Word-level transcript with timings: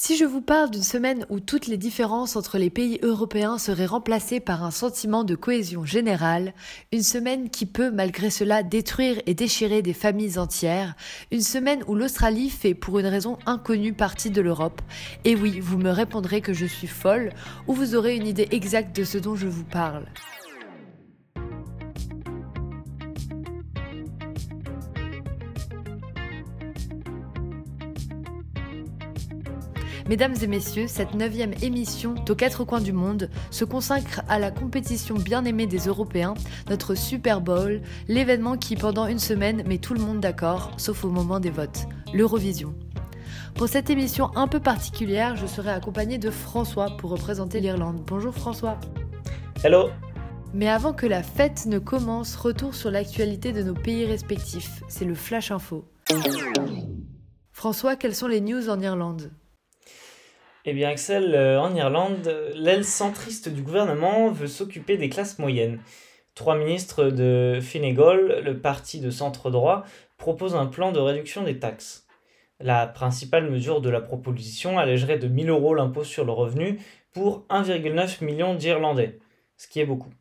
Si 0.00 0.16
je 0.16 0.24
vous 0.24 0.40
parle 0.40 0.70
d'une 0.70 0.84
semaine 0.84 1.26
où 1.28 1.40
toutes 1.40 1.66
les 1.66 1.76
différences 1.76 2.36
entre 2.36 2.56
les 2.56 2.70
pays 2.70 3.00
européens 3.02 3.58
seraient 3.58 3.84
remplacées 3.84 4.38
par 4.38 4.62
un 4.62 4.70
sentiment 4.70 5.24
de 5.24 5.34
cohésion 5.34 5.84
générale, 5.84 6.54
une 6.92 7.02
semaine 7.02 7.50
qui 7.50 7.66
peut 7.66 7.90
malgré 7.90 8.30
cela 8.30 8.62
détruire 8.62 9.20
et 9.26 9.34
déchirer 9.34 9.82
des 9.82 9.92
familles 9.92 10.38
entières, 10.38 10.94
une 11.32 11.42
semaine 11.42 11.82
où 11.88 11.96
l'Australie 11.96 12.48
fait 12.48 12.74
pour 12.74 13.00
une 13.00 13.06
raison 13.06 13.38
inconnue 13.44 13.92
partie 13.92 14.30
de 14.30 14.40
l'Europe, 14.40 14.82
et 15.24 15.34
oui, 15.34 15.58
vous 15.58 15.78
me 15.78 15.90
répondrez 15.90 16.42
que 16.42 16.52
je 16.52 16.66
suis 16.66 16.86
folle, 16.86 17.32
ou 17.66 17.74
vous 17.74 17.96
aurez 17.96 18.14
une 18.14 18.28
idée 18.28 18.46
exacte 18.52 18.94
de 18.94 19.02
ce 19.02 19.18
dont 19.18 19.34
je 19.34 19.48
vous 19.48 19.64
parle. 19.64 20.06
Mesdames 30.08 30.36
et 30.40 30.46
messieurs, 30.46 30.86
cette 30.86 31.12
neuvième 31.12 31.52
émission 31.60 32.14
aux 32.26 32.34
quatre 32.34 32.64
coins 32.64 32.80
du 32.80 32.94
monde 32.94 33.28
se 33.50 33.66
consacre 33.66 34.22
à 34.26 34.38
la 34.38 34.50
compétition 34.50 35.16
bien 35.16 35.44
aimée 35.44 35.66
des 35.66 35.80
Européens, 35.80 36.32
notre 36.70 36.94
Super 36.94 37.42
Bowl, 37.42 37.82
l'événement 38.08 38.56
qui 38.56 38.74
pendant 38.74 39.06
une 39.06 39.18
semaine 39.18 39.62
met 39.66 39.76
tout 39.76 39.92
le 39.92 40.00
monde 40.00 40.20
d'accord, 40.20 40.72
sauf 40.78 41.04
au 41.04 41.10
moment 41.10 41.40
des 41.40 41.50
votes, 41.50 41.86
l'Eurovision. 42.14 42.74
Pour 43.54 43.68
cette 43.68 43.90
émission 43.90 44.34
un 44.34 44.48
peu 44.48 44.60
particulière, 44.60 45.36
je 45.36 45.44
serai 45.44 45.72
accompagnée 45.72 46.16
de 46.16 46.30
François 46.30 46.96
pour 46.96 47.10
représenter 47.10 47.60
l'Irlande. 47.60 48.02
Bonjour 48.06 48.34
François. 48.34 48.80
Hello. 49.62 49.90
Mais 50.54 50.70
avant 50.70 50.94
que 50.94 51.06
la 51.06 51.22
fête 51.22 51.66
ne 51.66 51.78
commence, 51.78 52.34
retour 52.34 52.74
sur 52.74 52.90
l'actualité 52.90 53.52
de 53.52 53.62
nos 53.62 53.74
pays 53.74 54.06
respectifs. 54.06 54.82
C'est 54.88 55.04
le 55.04 55.14
Flash 55.14 55.50
Info. 55.50 55.84
François, 57.52 57.96
quelles 57.96 58.14
sont 58.14 58.28
les 58.28 58.40
news 58.40 58.70
en 58.70 58.80
Irlande? 58.80 59.30
Eh 60.70 60.74
bien 60.74 60.90
Axel, 60.90 61.34
euh, 61.34 61.58
en 61.58 61.74
Irlande, 61.74 62.30
l'aile 62.54 62.84
centriste 62.84 63.48
du 63.48 63.62
gouvernement 63.62 64.30
veut 64.30 64.46
s'occuper 64.46 64.98
des 64.98 65.08
classes 65.08 65.38
moyennes. 65.38 65.80
Trois 66.34 66.58
ministres 66.58 67.04
de 67.04 67.58
Fine 67.62 67.94
le 67.94 68.52
parti 68.60 69.00
de 69.00 69.08
centre 69.08 69.50
droit, 69.50 69.84
proposent 70.18 70.56
un 70.56 70.66
plan 70.66 70.92
de 70.92 70.98
réduction 70.98 71.42
des 71.42 71.58
taxes. 71.58 72.06
La 72.60 72.86
principale 72.86 73.50
mesure 73.50 73.80
de 73.80 73.88
la 73.88 74.02
proposition 74.02 74.78
allégerait 74.78 75.16
de 75.16 75.26
1000 75.28 75.48
euros 75.48 75.74
l'impôt 75.74 76.04
sur 76.04 76.26
le 76.26 76.32
revenu 76.32 76.78
pour 77.14 77.46
1,9 77.48 78.22
million 78.22 78.54
d'Irlandais, 78.54 79.20
ce 79.56 79.68
qui 79.68 79.80
est 79.80 79.86
beaucoup. 79.86 80.12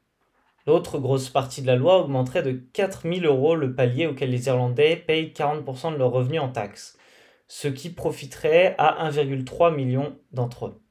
L'autre 0.65 0.97
grosse 0.97 1.27
partie 1.27 1.61
de 1.61 1.67
la 1.67 1.75
loi 1.75 1.99
augmenterait 1.99 2.43
de 2.43 2.51
4000 2.51 3.25
euros 3.25 3.55
le 3.55 3.75
palier 3.75 4.07
auquel 4.07 4.29
les 4.29 4.47
Irlandais 4.47 4.95
payent 4.95 5.33
40% 5.35 5.91
de 5.91 5.97
leurs 5.97 6.11
revenus 6.11 6.41
en 6.41 6.47
taxes 6.47 6.96
ce 7.47 7.67
qui 7.67 7.89
profiterait 7.89 8.75
à 8.77 9.09
1,3 9.09 9.75
million 9.75 10.17
d'entre 10.31 10.67
eux. 10.67 10.81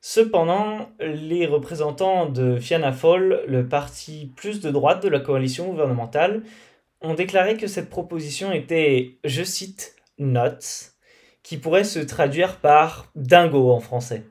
Cependant, 0.00 0.90
les 1.00 1.46
représentants 1.46 2.26
de 2.26 2.58
Fianna 2.58 2.92
Fáil, 2.92 3.40
le 3.46 3.66
parti 3.68 4.32
plus 4.36 4.60
de 4.60 4.70
droite 4.70 5.02
de 5.02 5.08
la 5.08 5.20
coalition 5.20 5.68
gouvernementale, 5.68 6.42
ont 7.00 7.14
déclaré 7.14 7.56
que 7.56 7.66
cette 7.66 7.90
proposition 7.90 8.52
était, 8.52 9.18
je 9.24 9.42
cite, 9.42 9.96
nuts, 10.18 10.92
qui 11.42 11.58
pourrait 11.58 11.84
se 11.84 11.98
traduire 11.98 12.60
par 12.60 13.10
dingo 13.14 13.70
en 13.70 13.80
français. 13.80 14.24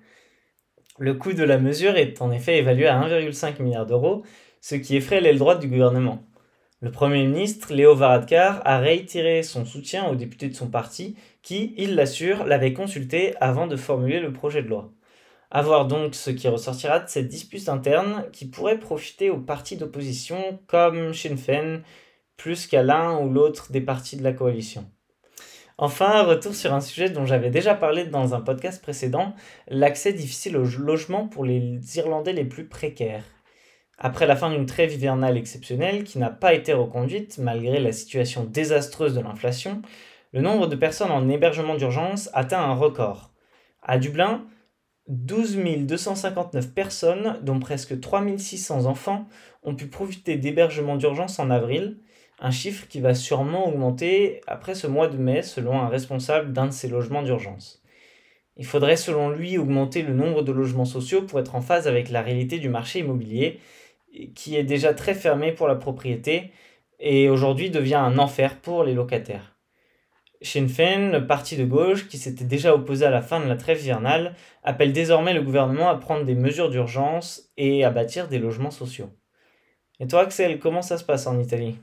Le 0.98 1.14
coût 1.14 1.34
de 1.34 1.44
la 1.44 1.58
mesure 1.58 1.98
est 1.98 2.22
en 2.22 2.32
effet 2.32 2.58
évalué 2.58 2.88
à 2.88 3.00
1,5 3.00 3.62
milliard 3.62 3.86
d'euros, 3.86 4.24
ce 4.62 4.76
qui 4.76 4.96
effraie 4.96 5.22
l'aile 5.22 5.38
droite 5.38 5.60
du 5.60 5.68
gouvernement. 5.68 6.24
Le 6.82 6.92
Premier 6.92 7.26
ministre, 7.26 7.74
Léo 7.74 7.96
Varadkar, 7.96 8.62
a 8.66 8.80
réitéré 8.80 9.44
son 9.44 9.64
soutien 9.64 10.08
aux 10.08 10.16
députés 10.16 10.50
de 10.50 10.56
son 10.56 10.68
parti 10.68 11.16
qui, 11.42 11.74
il 11.78 11.96
l'assure, 11.96 12.44
l'avaient 12.46 12.74
consulté 12.74 13.34
avant 13.40 13.66
de 13.66 13.78
formuler 13.78 14.20
le 14.20 14.34
projet 14.34 14.62
de 14.62 14.68
loi. 14.68 14.92
A 15.52 15.62
voir 15.62 15.88
donc 15.88 16.16
ce 16.16 16.32
qui 16.32 16.50
ressortira 16.50 17.00
de 17.00 17.08
cette 17.08 17.30
dispute 17.30 17.70
interne 17.70 18.26
qui 18.34 18.46
pourrait 18.46 18.78
profiter 18.78 19.30
aux 19.30 19.40
partis 19.40 19.78
d'opposition 19.78 20.60
comme 20.68 21.14
Sinn 21.14 21.38
Féin 21.38 21.82
plus 22.36 22.68
qu'à 22.68 22.84
l'un 22.84 23.20
ou 23.20 23.32
l'autre 23.32 23.72
des 23.72 23.82
partis 23.82 24.18
de 24.18 24.24
la 24.24 24.34
coalition. 24.34 24.86
Enfin, 25.78 26.24
retour 26.24 26.54
sur 26.54 26.74
un 26.74 26.82
sujet 26.82 27.10
dont 27.10 27.26
j'avais 27.26 27.50
déjà 27.50 27.74
parlé 27.74 28.06
dans 28.06 28.36
un 28.36 28.42
podcast 28.42 28.82
précédent, 28.82 29.34
l'accès 29.70 30.12
difficile 30.12 30.58
au 30.58 30.66
logement 30.66 31.28
pour 31.28 31.46
les 31.46 31.80
Irlandais 31.98 32.34
les 32.34 32.46
plus 32.46 32.68
précaires. 32.68 33.35
Après 33.98 34.28
la 34.28 34.36
fin 34.36 34.50
d'une 34.50 34.66
trêve 34.66 34.94
hivernale 34.94 35.38
exceptionnelle 35.38 36.04
qui 36.04 36.20
n'a 36.20 36.30
pas 36.30 36.54
été 36.54 36.74
reconduite 36.74 37.38
malgré 37.38 37.80
la 37.80 37.94
situation 37.94 38.44
désastreuse 38.44 39.16
de 39.16 39.22
l'inflation, 39.22 39.82
le 40.34 40.42
nombre 40.42 40.68
de 40.68 40.76
personnes 40.76 41.12
en 41.12 41.30
hébergement 41.30 41.76
d'urgence 41.76 42.30
atteint 42.34 42.62
un 42.62 42.74
record. 42.74 43.32
À 43.82 43.98
Dublin, 43.98 44.46
12 45.08 45.58
259 45.86 46.74
personnes, 46.74 47.40
dont 47.42 47.60
presque 47.60 48.00
3 48.00 48.38
600 48.38 48.86
enfants, 48.86 49.28
ont 49.64 49.76
pu 49.76 49.88
profiter 49.88 50.36
d'hébergement 50.36 50.98
d'urgence 50.98 51.40
en 51.40 51.50
avril, 51.50 52.00
un 52.40 52.52
chiffre 52.52 52.88
qui 52.88 53.00
va 53.00 53.14
sûrement 53.14 53.68
augmenter 53.68 54.42
après 54.46 54.76
ce 54.76 54.88
mois 54.88 55.08
de 55.08 55.18
mai 55.18 55.42
selon 55.42 55.80
un 55.80 55.88
responsable 55.88 56.52
d'un 56.52 56.66
de 56.66 56.72
ces 56.72 56.90
logements 56.90 57.22
d'urgence. 57.22 57.82
Il 58.58 58.66
faudrait 58.66 58.98
selon 58.98 59.30
lui 59.30 59.58
augmenter 59.58 60.02
le 60.02 60.14
nombre 60.14 60.42
de 60.42 60.52
logements 60.52 60.86
sociaux 60.86 61.22
pour 61.22 61.40
être 61.40 61.56
en 61.56 61.62
phase 61.62 61.88
avec 61.88 62.10
la 62.10 62.22
réalité 62.22 62.58
du 62.58 62.70
marché 62.70 63.00
immobilier 63.00 63.60
qui 64.36 64.56
est 64.56 64.64
déjà 64.64 64.94
très 64.94 65.14
fermé 65.14 65.52
pour 65.52 65.68
la 65.68 65.76
propriété 65.76 66.52
et 67.00 67.30
aujourd'hui 67.30 67.70
devient 67.70 67.96
un 67.96 68.18
enfer 68.18 68.60
pour 68.60 68.84
les 68.84 68.94
locataires. 68.94 69.56
Sinn 70.42 71.12
le 71.12 71.26
parti 71.26 71.58
de 71.58 71.66
gauche 71.66 72.08
qui 72.08 72.18
s'était 72.18 72.46
déjà 72.46 72.76
opposé 72.76 73.06
à 73.06 73.10
la 73.10 73.22
fin 73.22 73.40
de 73.40 73.48
la 73.48 73.56
trêve 73.56 73.82
hivernale, 73.82 74.36
appelle 74.64 74.94
désormais 74.94 75.34
le 75.34 75.42
gouvernement 75.42 75.90
à 75.90 75.96
prendre 75.96 76.26
des 76.26 76.36
mesures 76.36 76.70
d'urgence 76.70 77.50
et 77.58 77.84
à 77.84 77.90
bâtir 77.90 78.28
des 78.28 78.40
logements 78.40 78.72
sociaux. 78.72 79.10
Et 80.00 80.08
toi 80.08 80.22
Axel, 80.22 80.60
comment 80.60 80.82
ça 80.82 80.98
se 80.98 81.04
passe 81.04 81.26
en 81.28 81.40
Italie? 81.40 81.76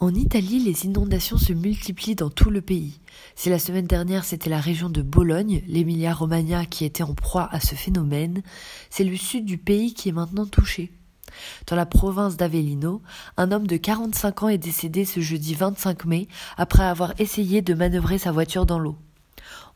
En 0.00 0.14
Italie, 0.14 0.60
les 0.60 0.84
inondations 0.84 1.38
se 1.38 1.52
multiplient 1.52 2.14
dans 2.14 2.30
tout 2.30 2.50
le 2.50 2.60
pays. 2.60 3.00
Si 3.34 3.50
la 3.50 3.58
semaine 3.58 3.86
dernière 3.86 4.24
c'était 4.24 4.48
la 4.48 4.60
région 4.60 4.88
de 4.88 5.02
Bologne, 5.02 5.62
l'Emilia-Romagna 5.66 6.66
qui 6.66 6.84
était 6.84 7.02
en 7.02 7.14
proie 7.14 7.48
à 7.50 7.58
ce 7.58 7.74
phénomène, 7.74 8.42
c'est 8.90 9.04
le 9.04 9.16
sud 9.16 9.44
du 9.44 9.58
pays 9.58 9.94
qui 9.94 10.08
est 10.08 10.12
maintenant 10.12 10.46
touché. 10.46 10.92
Dans 11.66 11.76
la 11.76 11.86
province 11.86 12.36
d'Avellino, 12.36 13.02
un 13.36 13.52
homme 13.52 13.66
de 13.66 13.76
45 13.76 14.42
ans 14.42 14.48
est 14.48 14.58
décédé 14.58 15.04
ce 15.04 15.20
jeudi 15.20 15.54
25 15.54 16.04
mai 16.04 16.28
après 16.56 16.84
avoir 16.84 17.14
essayé 17.18 17.62
de 17.62 17.74
manœuvrer 17.74 18.18
sa 18.18 18.32
voiture 18.32 18.66
dans 18.66 18.78
l'eau. 18.78 18.96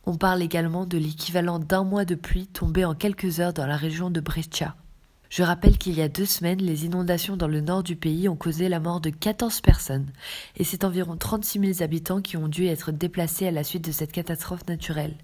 On 0.04 0.16
parle 0.16 0.42
également 0.42 0.84
de 0.84 0.98
l'équivalent 0.98 1.58
d'un 1.58 1.84
mois 1.84 2.04
de 2.04 2.16
pluie 2.16 2.48
tombé 2.48 2.84
en 2.84 2.94
quelques 2.94 3.40
heures 3.40 3.52
dans 3.52 3.66
la 3.66 3.76
région 3.76 4.10
de 4.10 4.20
Brescia. 4.20 4.74
Je 5.32 5.42
rappelle 5.42 5.78
qu'il 5.78 5.94
y 5.94 6.02
a 6.02 6.10
deux 6.10 6.26
semaines, 6.26 6.60
les 6.60 6.84
inondations 6.84 7.38
dans 7.38 7.48
le 7.48 7.62
nord 7.62 7.82
du 7.82 7.96
pays 7.96 8.28
ont 8.28 8.36
causé 8.36 8.68
la 8.68 8.80
mort 8.80 9.00
de 9.00 9.08
14 9.08 9.62
personnes, 9.62 10.10
et 10.56 10.64
c'est 10.64 10.84
environ 10.84 11.16
36 11.16 11.74
000 11.74 11.82
habitants 11.82 12.20
qui 12.20 12.36
ont 12.36 12.48
dû 12.48 12.66
être 12.66 12.92
déplacés 12.92 13.46
à 13.46 13.50
la 13.50 13.64
suite 13.64 13.86
de 13.86 13.92
cette 13.92 14.12
catastrophe 14.12 14.68
naturelle. 14.68 15.14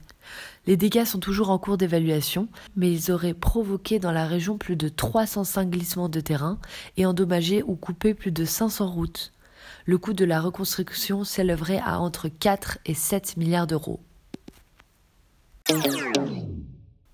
Les 0.67 0.77
dégâts 0.77 1.05
sont 1.05 1.19
toujours 1.19 1.51
en 1.51 1.59
cours 1.59 1.79
d'évaluation, 1.79 2.49
mais 2.77 2.93
ils 2.93 3.11
auraient 3.11 3.35
provoqué 3.35 3.99
dans 3.99 4.13
la 4.13 4.27
région 4.27 4.59
plus 4.59 4.77
de 4.77 4.89
305 4.89 5.71
glissements 5.71 6.09
de 6.09 6.21
terrain 6.21 6.59
et 6.97 7.07
endommagé 7.07 7.63
ou 7.63 7.75
coupé 7.75 8.15
plus 8.15 8.33
de 8.33 8.45
500 8.45 8.91
routes. 8.91 9.33
Le 9.87 9.97
coût 9.97 10.13
de 10.13 10.25
la 10.25 10.41
reconstruction 10.41 11.25
s'élèverait 11.25 11.81
à 11.85 12.01
entre 12.01 12.29
4 12.29 12.79
et 12.85 12.95
7 12.95 13.37
milliards 13.39 13.67
d'euros. 13.67 14.01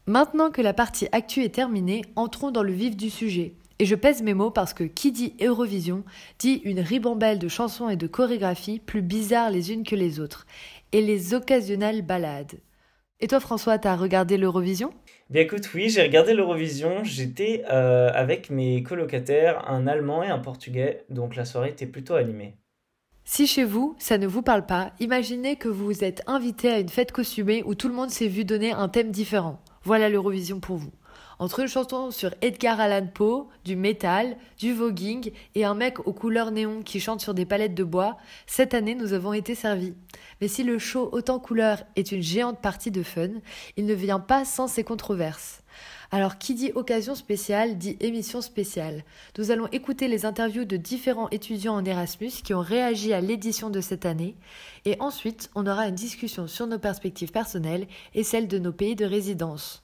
Maintenant 0.06 0.50
que 0.50 0.60
la 0.60 0.75
partie 0.75 1.08
actu 1.12 1.44
est 1.44 1.54
terminée, 1.54 2.02
entrons 2.16 2.50
dans 2.50 2.62
le 2.62 2.72
vif 2.72 2.96
du 2.96 3.10
sujet. 3.10 3.54
Et 3.78 3.86
je 3.86 3.94
pèse 3.94 4.22
mes 4.22 4.34
mots 4.34 4.50
parce 4.50 4.75
que 4.75 4.84
qui 4.84 5.12
dit 5.12 5.34
Eurovision 5.41 6.04
dit 6.38 6.60
une 6.64 6.81
ribambelle 6.81 7.38
de 7.38 7.48
chansons 7.48 7.88
et 7.88 7.96
de 7.96 8.06
chorégraphies 8.06 8.78
plus 8.78 9.02
bizarres 9.02 9.50
les 9.50 9.72
unes 9.72 9.84
que 9.84 9.96
les 9.96 10.20
autres, 10.20 10.46
et 10.92 11.02
les 11.02 11.34
occasionnelles 11.34 12.02
balades. 12.02 12.58
Et 13.20 13.28
toi, 13.28 13.41
François, 13.41 13.78
t'as 13.78 13.97
regardé 13.97 14.36
l'Eurovision? 14.36 14.92
Bien 15.31 15.43
écoute, 15.43 15.72
oui, 15.72 15.88
j'ai 15.88 16.02
regardé 16.02 16.34
l'Eurovision. 16.34 17.05
J'étais 17.05 17.64
euh, 17.70 18.11
avec 18.12 18.50
mes 18.50 18.82
colocataires, 18.82 19.70
un 19.70 19.87
Allemand 19.87 20.22
et 20.22 20.28
un 20.28 20.38
Portugais, 20.38 21.05
donc 21.11 21.37
la 21.37 21.44
soirée 21.44 21.70
était 21.70 21.87
plutôt 21.87 22.14
animée. 22.14 22.56
Si 23.25 23.46
chez 23.46 23.64
vous, 23.64 23.96
ça 23.99 24.19
ne 24.19 24.26
vous 24.26 24.43
parle 24.43 24.66
pas, 24.66 24.93
imaginez 25.00 25.56
que 25.56 25.69
vous 25.69 26.05
êtes 26.05 26.22
invité 26.26 26.70
à 26.70 26.78
une 26.78 26.90
fête 26.90 27.12
costumée 27.12 27.62
où 27.64 27.75
tout 27.75 27.88
le 27.88 27.94
monde 27.94 28.11
s'est 28.11 28.28
vu 28.28 28.44
donner 28.44 28.72
un 28.72 28.88
thème 28.88 29.11
différent. 29.11 29.62
Voilà 29.84 30.10
l'Eurovision 30.10 30.60
pour 30.60 30.76
vous. 30.76 30.93
Entre 31.38 31.60
une 31.60 31.69
chanson 31.69 32.10
sur 32.10 32.31
Edgar 32.42 32.78
Allan 32.78 33.06
Poe, 33.12 33.48
du 33.64 33.75
métal, 33.76 34.36
du 34.58 34.72
voguing 34.72 35.32
et 35.54 35.64
un 35.64 35.75
mec 35.75 36.06
aux 36.06 36.12
couleurs 36.12 36.52
néon 36.52 36.82
qui 36.82 37.00
chante 37.00 37.20
sur 37.20 37.34
des 37.34 37.44
palettes 37.44 37.75
de 37.75 37.84
bois, 37.84 38.16
cette 38.46 38.75
année 38.75 38.94
nous 38.94 39.12
avons 39.12 39.32
été 39.32 39.54
servis. 39.54 39.94
Mais 40.40 40.48
si 40.48 40.62
le 40.62 40.78
show 40.78 41.08
Autant 41.12 41.38
couleurs 41.38 41.82
est 41.96 42.12
une 42.12 42.22
géante 42.22 42.60
partie 42.60 42.90
de 42.90 43.02
fun, 43.02 43.31
il 43.76 43.86
ne 43.86 43.94
vient 43.94 44.20
pas 44.20 44.44
sans 44.44 44.69
ses 44.69 44.84
controverses. 44.84 45.62
Alors 46.10 46.38
qui 46.38 46.54
dit 46.54 46.70
occasion 46.75 47.14
spéciale 47.14 47.78
dit 47.78 47.96
émission 47.98 48.40
spéciale. 48.40 49.02
Nous 49.38 49.50
allons 49.50 49.66
écouter 49.72 50.06
les 50.06 50.26
interviews 50.26 50.64
de 50.64 50.76
différents 50.76 51.31
étudiants 51.31 51.75
en 51.75 51.84
Erasmus 51.84 52.31
qui 52.44 52.54
ont 52.54 52.60
réagi 52.60 53.12
à 53.12 53.20
l'édition 53.20 53.70
de 53.70 53.81
cette 53.81 54.06
année 54.06 54.36
et 54.84 54.96
ensuite 55.00 55.50
on 55.56 55.66
aura 55.66 55.88
une 55.88 55.94
discussion 55.94 56.46
sur 56.46 56.69
nos 56.69 56.78
perspectives 56.78 57.32
personnelles 57.32 57.88
et 58.14 58.22
celles 58.22 58.46
de 58.48 58.58
nos 58.58 58.72
pays 58.72 58.94
de 58.94 59.04
résidence. 59.04 59.82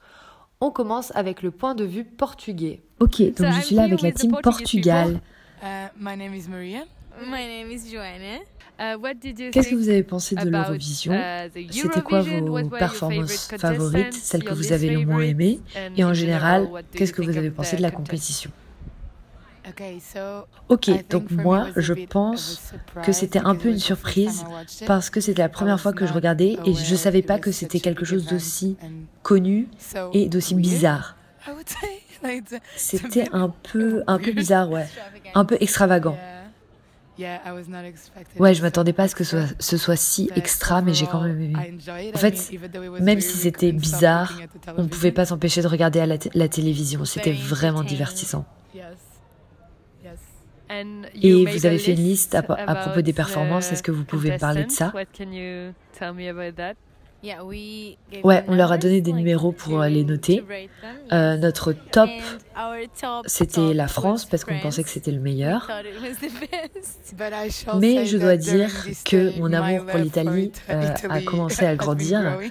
On 0.62 0.70
commence 0.70 1.10
avec 1.14 1.42
le 1.42 1.50
point 1.50 1.74
de 1.74 1.84
vue 1.84 2.04
portugais. 2.04 2.82
Ok, 2.98 3.22
donc 3.34 3.52
je 3.54 3.60
suis 3.62 3.74
là 3.74 3.84
avec 3.84 4.02
la 4.02 4.12
team 4.12 4.36
Portugal. 4.42 5.20
Uh, 5.62 5.88
my 5.98 6.18
name 6.18 6.34
is 6.34 6.48
Maria. 6.48 6.84
My 7.24 7.46
name 7.46 7.70
is 7.70 7.90
Joanna. 7.90 8.40
Qu'est-ce 9.52 9.68
que 9.70 9.74
vous 9.74 9.88
avez 9.88 10.02
pensé 10.02 10.34
de 10.34 10.48
l'Eurovision 10.48 11.12
uh, 11.12 11.50
C'était 11.70 12.02
quoi 12.02 12.20
vos 12.20 12.68
performances 12.68 13.48
favorites, 13.58 14.14
celles 14.14 14.44
que 14.44 14.54
vous 14.54 14.72
avez 14.72 14.90
le 14.90 15.06
moins 15.06 15.22
aimées? 15.22 15.60
Et 15.96 16.04
en 16.04 16.12
général, 16.12 16.68
qu'est-ce 16.92 17.12
que 17.12 17.22
vous 17.22 17.38
avez 17.38 17.50
pensé 17.50 17.76
de 17.76 17.82
la 17.82 17.90
compétition? 17.90 18.50
Ok, 20.68 20.90
donc 21.08 21.30
moi, 21.30 21.68
je 21.76 21.94
pense 21.94 22.72
que 23.02 23.12
c'était 23.12 23.40
un 23.40 23.54
peu 23.54 23.68
une 23.68 23.78
surprise 23.78 24.44
parce 24.86 25.10
que 25.10 25.20
c'était 25.20 25.42
la 25.42 25.48
première 25.48 25.80
fois 25.80 25.92
que 25.92 26.06
je 26.06 26.12
regardais 26.12 26.56
et 26.64 26.74
je 26.74 26.92
ne 26.92 26.96
savais 26.96 27.22
pas 27.22 27.38
que 27.38 27.52
c'était 27.52 27.80
quelque 27.80 28.04
chose 28.04 28.26
d'aussi 28.26 28.76
connu 29.22 29.68
et 30.12 30.28
d'aussi 30.28 30.54
bizarre. 30.54 31.16
C'était 32.76 33.28
un 33.32 33.48
peu, 33.72 34.02
un 34.06 34.18
peu 34.18 34.32
bizarre, 34.32 34.70
ouais. 34.70 34.86
Un 35.34 35.46
peu 35.46 35.56
extravagant. 35.60 36.18
Ouais, 38.38 38.54
je 38.54 38.62
m'attendais 38.62 38.92
pas 38.92 39.04
à 39.04 39.08
ce 39.08 39.14
que 39.14 39.24
ce 39.24 39.76
soit, 39.76 39.96
si 39.96 40.30
extra, 40.36 40.80
mais 40.82 40.94
j'ai 40.94 41.06
quand 41.06 41.20
même 41.22 41.40
aimé. 41.40 41.54
En 42.14 42.18
fait, 42.18 42.50
même 43.00 43.20
si 43.20 43.36
c'était 43.36 43.72
bizarre, 43.72 44.38
on 44.76 44.84
ne 44.84 44.88
pouvait 44.88 45.12
pas 45.12 45.26
s'empêcher 45.26 45.62
de 45.62 45.68
regarder 45.68 46.00
à 46.00 46.06
la, 46.06 46.48
télévision. 46.48 47.04
C'était 47.04 47.32
vraiment 47.32 47.82
divertissant. 47.82 48.44
Et 51.22 51.44
vous 51.44 51.66
avez 51.66 51.78
fait 51.78 51.92
une 51.92 52.04
liste 52.04 52.34
à, 52.34 52.42
à 52.48 52.74
propos 52.74 53.02
des 53.02 53.12
performances. 53.12 53.72
Est-ce 53.72 53.82
que 53.82 53.92
vous 53.92 54.04
pouvez 54.04 54.32
me 54.32 54.38
parler 54.38 54.64
de 54.64 54.70
ça 54.70 54.92
Ouais, 58.24 58.44
on 58.48 58.54
leur 58.54 58.72
a 58.72 58.78
donné 58.78 59.02
des 59.02 59.12
numéros 59.12 59.52
pour 59.52 59.82
les 59.82 60.04
noter. 60.04 60.42
Euh, 61.12 61.36
notre 61.36 61.72
top, 61.72 62.08
c'était 63.26 63.74
la 63.74 63.88
France 63.88 64.24
parce 64.24 64.44
qu'on 64.44 64.58
pensait 64.58 64.82
que 64.82 64.88
c'était 64.88 65.10
le 65.10 65.20
meilleur. 65.20 65.70
Mais 67.78 68.06
je 68.06 68.16
dois 68.16 68.36
dire 68.36 68.70
que 69.04 69.38
mon 69.38 69.52
amour 69.52 69.84
pour 69.86 69.98
l'Italie 69.98 70.52
euh, 70.70 70.94
a 71.10 71.20
commencé 71.20 71.66
à 71.66 71.76
grandir. 71.76 72.38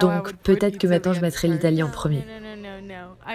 Donc 0.00 0.34
peut-être 0.36 0.78
que 0.78 0.86
maintenant 0.86 1.12
je 1.12 1.20
mettrai 1.20 1.48
l'Italie 1.48 1.82
en 1.82 1.90
premier. 1.90 2.24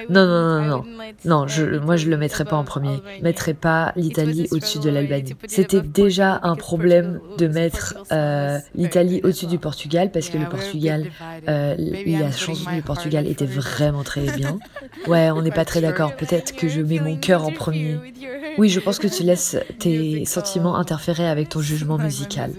Non, 0.09 0.25
non, 0.25 0.41
non, 0.41 0.65
non. 0.65 0.85
Non, 1.25 1.47
je, 1.47 1.77
moi 1.77 1.95
je 1.95 2.09
le 2.09 2.17
mettrai 2.17 2.45
pas 2.45 2.55
en 2.55 2.63
premier. 2.63 3.01
Je 3.17 3.23
mettrai 3.23 3.53
pas 3.53 3.93
l'Italie 3.95 4.47
au-dessus 4.51 4.79
de 4.79 4.89
l'Albanie. 4.89 5.35
C'était 5.47 5.81
déjà 5.81 6.39
un 6.43 6.55
problème 6.55 7.19
de 7.37 7.47
mettre 7.47 7.95
euh, 8.11 8.59
l'Italie 8.75 9.21
au-dessus 9.23 9.47
du 9.47 9.57
Portugal 9.57 10.11
parce 10.11 10.29
que 10.29 10.37
le 10.37 10.47
Portugal, 10.47 11.07
euh, 11.47 11.75
la 11.77 12.31
chanson 12.31 12.71
du 12.71 12.81
Portugal 12.81 13.27
était 13.27 13.45
vraiment 13.45 14.03
très 14.03 14.21
bien. 14.31 14.59
Ouais, 15.07 15.31
on 15.31 15.41
n'est 15.41 15.51
pas 15.51 15.65
très 15.65 15.81
d'accord. 15.81 16.15
Peut-être 16.15 16.55
que 16.55 16.67
je 16.67 16.79
mets 16.81 16.99
mon 16.99 17.15
cœur 17.15 17.45
en 17.45 17.51
premier. 17.51 17.97
Oui, 18.57 18.67
je 18.67 18.81
pense 18.81 18.99
que 18.99 19.07
tu 19.07 19.23
laisses 19.23 19.55
tes 19.79 20.25
sentiments 20.25 20.75
interférer 20.75 21.27
avec 21.27 21.47
ton 21.49 21.61
jugement 21.61 21.97
musical. 21.97 22.51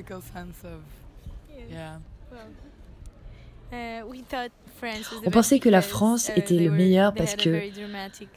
On 5.24 5.30
pensait 5.30 5.58
que 5.58 5.68
la 5.68 5.82
France 5.82 6.30
uh, 6.34 6.38
était 6.38 6.56
le 6.56 6.70
meilleur 6.70 7.14
parce 7.14 7.36
que 7.36 7.60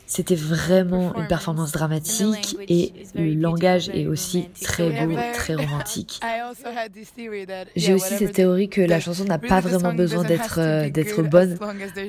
c'était 0.06 0.36
vraiment 0.36 1.16
une 1.16 1.28
performance. 1.28 1.72
dramatique 1.72 2.58
et 2.68 2.94
le 3.16 3.34
langage 3.34 3.90
est 3.90 4.08
aussi 4.08 4.50
très 4.62 4.90
beau, 5.06 5.16
très 5.34 5.56
romantique. 5.56 6.20
J'ai 7.76 7.94
aussi 7.94 8.18
cette 8.18 8.34
théorie 8.34 8.70
que 8.70 8.82
la 8.82 9.00
chanson 9.00 9.24
n'a 9.26 9.38
pas 9.40 9.60
vraiment 9.60 9.94
besoin 9.94 10.24
d'être 10.24 10.60
euh, 10.60 10.90
d'être 10.90 11.22
bonne 11.24 11.58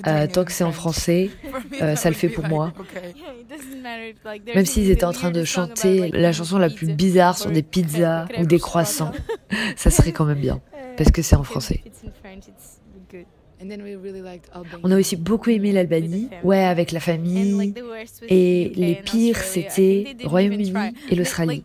euh, 0.07 0.27
tant 0.27 0.45
que 0.45 0.53
c'est 0.53 0.65
en 0.65 0.73
français, 0.73 1.31
euh, 1.83 1.97
ça 1.97 2.09
le 2.09 2.15
fait 2.15 2.29
pour 2.29 2.47
moi. 2.47 2.73
Même 4.55 4.67
s'ils 4.67 4.91
étaient 4.91 5.05
en 5.05 5.13
train 5.13 5.31
de 5.31 5.45
chanter 5.45 6.11
la 6.13 6.33
chanson 6.33 6.59
la 6.59 6.71
plus 6.71 6.93
bizarre 6.93 7.37
sur 7.39 7.51
des 7.51 7.63
pizzas 7.63 8.27
ou 8.39 8.47
des 8.47 8.59
croissants, 8.59 9.13
ça 9.77 9.91
serait 9.91 10.13
quand 10.13 10.25
même 10.25 10.41
bien 10.41 10.61
parce 10.97 11.11
que 11.11 11.23
c'est 11.23 11.37
en 11.37 11.45
français. 11.45 11.83
On 14.83 14.91
a 14.91 14.99
aussi 14.99 15.17
beaucoup 15.17 15.51
aimé 15.51 15.73
l'Albanie, 15.73 16.29
ouais, 16.45 16.65
avec 16.65 16.93
la 16.93 17.01
famille. 17.01 17.75
Et 18.29 18.73
les 18.75 18.97
pires, 18.97 19.39
c'était 19.39 20.17
Royaume-Uni 20.25 20.73
et 21.11 21.15
l'Australie. 21.15 21.65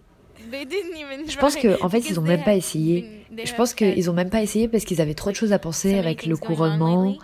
Je 1.28 1.38
pense 1.38 1.56
qu'en 1.56 1.76
en 1.82 1.90
fait, 1.90 2.10
ils 2.10 2.16
n'ont 2.16 2.22
même 2.22 2.44
pas 2.44 2.56
essayé. 2.56 3.26
Je 3.44 3.54
pense 3.54 3.74
qu'ils 3.74 4.06
n'ont 4.06 4.14
même 4.14 4.30
pas 4.30 4.42
essayé 4.42 4.68
parce 4.68 4.84
qu'ils 4.84 5.02
avaient 5.02 5.14
trop 5.14 5.32
de 5.32 5.36
choses 5.36 5.54
à 5.54 5.60
penser 5.60 5.98
avec 5.98 6.26
le 6.26 6.36
couronnement 6.36 7.16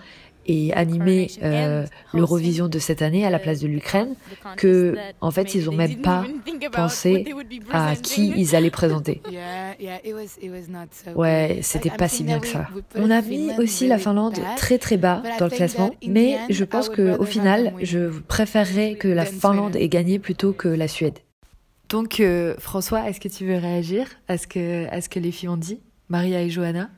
et 0.47 0.73
animer 0.73 1.29
euh, 1.43 1.85
l'Eurovision 2.13 2.67
de 2.67 2.79
cette 2.79 3.01
année 3.01 3.25
à 3.25 3.29
la 3.29 3.39
place 3.39 3.59
de 3.59 3.67
l'Ukraine, 3.67 4.15
que 4.55 4.95
en 5.21 5.31
fait 5.31 5.55
ils 5.55 5.69
ont 5.69 5.75
même 5.75 5.97
pas 5.97 6.25
pensé 6.71 7.25
à 7.71 7.95
qui 7.95 8.33
ils 8.35 8.55
allaient 8.55 8.69
présenter. 8.69 9.21
Ouais, 11.15 11.59
c'était 11.61 11.89
pas 11.89 12.07
si 12.07 12.23
bien 12.23 12.39
que 12.39 12.47
ça. 12.47 12.67
On 12.95 13.09
a 13.11 13.21
mis 13.21 13.51
aussi 13.57 13.87
la 13.87 13.97
Finlande 13.97 14.37
très 14.55 14.77
très 14.77 14.97
bas 14.97 15.21
dans 15.39 15.45
le 15.45 15.51
classement, 15.51 15.91
mais 16.05 16.37
je 16.49 16.63
pense 16.63 16.89
que 16.89 17.17
au 17.17 17.25
final, 17.25 17.73
je 17.81 18.09
préférerais 18.27 18.95
que 18.95 19.07
la 19.07 19.25
Finlande 19.25 19.75
ait 19.75 19.89
gagné 19.89 20.19
plutôt 20.19 20.53
que 20.53 20.67
la 20.67 20.87
Suède. 20.87 21.19
Donc 21.89 22.19
euh, 22.19 22.55
François, 22.59 23.09
est-ce 23.09 23.19
que 23.19 23.29
tu 23.29 23.45
veux 23.45 23.57
réagir 23.57 24.07
à 24.27 24.37
ce 24.37 24.47
que 24.47 24.87
à 24.89 25.01
ce 25.01 25.09
que 25.09 25.19
les 25.19 25.31
filles 25.31 25.49
ont 25.49 25.57
dit, 25.57 25.79
Maria 26.09 26.41
et 26.41 26.49
Johanna? 26.49 26.89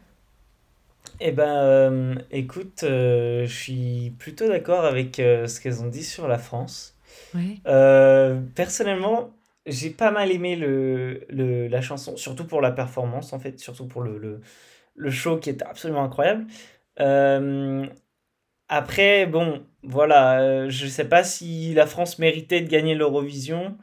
Eh 1.19 1.31
ben, 1.31 1.55
euh, 1.57 2.15
écoute, 2.31 2.83
euh, 2.83 3.45
je 3.45 3.53
suis 3.53 4.11
plutôt 4.19 4.47
d'accord 4.47 4.85
avec 4.85 5.19
euh, 5.19 5.47
ce 5.47 5.59
qu'elles 5.59 5.81
ont 5.83 5.87
dit 5.87 6.03
sur 6.03 6.27
la 6.27 6.37
France. 6.37 6.97
Oui. 7.33 7.61
personnellement, 8.55 9.31
j'ai 9.65 9.89
pas 9.91 10.11
mal 10.11 10.31
aimé 10.31 10.55
le, 10.55 11.25
le, 11.29 11.67
la 11.67 11.81
chanson, 11.81 12.17
surtout 12.17 12.45
pour 12.45 12.61
la 12.61 12.71
performance, 12.71 13.33
en 13.33 13.39
fait, 13.39 13.59
surtout 13.59 13.87
pour 13.87 14.01
le, 14.01 14.17
le, 14.17 14.41
le 14.95 15.11
show 15.11 15.37
qui 15.37 15.49
est 15.49 15.61
absolument 15.63 16.03
incroyable. 16.03 16.47
après, 18.67 19.25
bon, 19.25 19.65
voilà, 19.83 20.69
je 20.69 20.87
sais 20.87 21.05
pas 21.07 21.23
si 21.23 21.73
la 21.73 21.85
France 21.87 22.19
méritait 22.19 22.61
de 22.61 22.69
gagner 22.69 22.95
l'Eurovision 22.95 23.77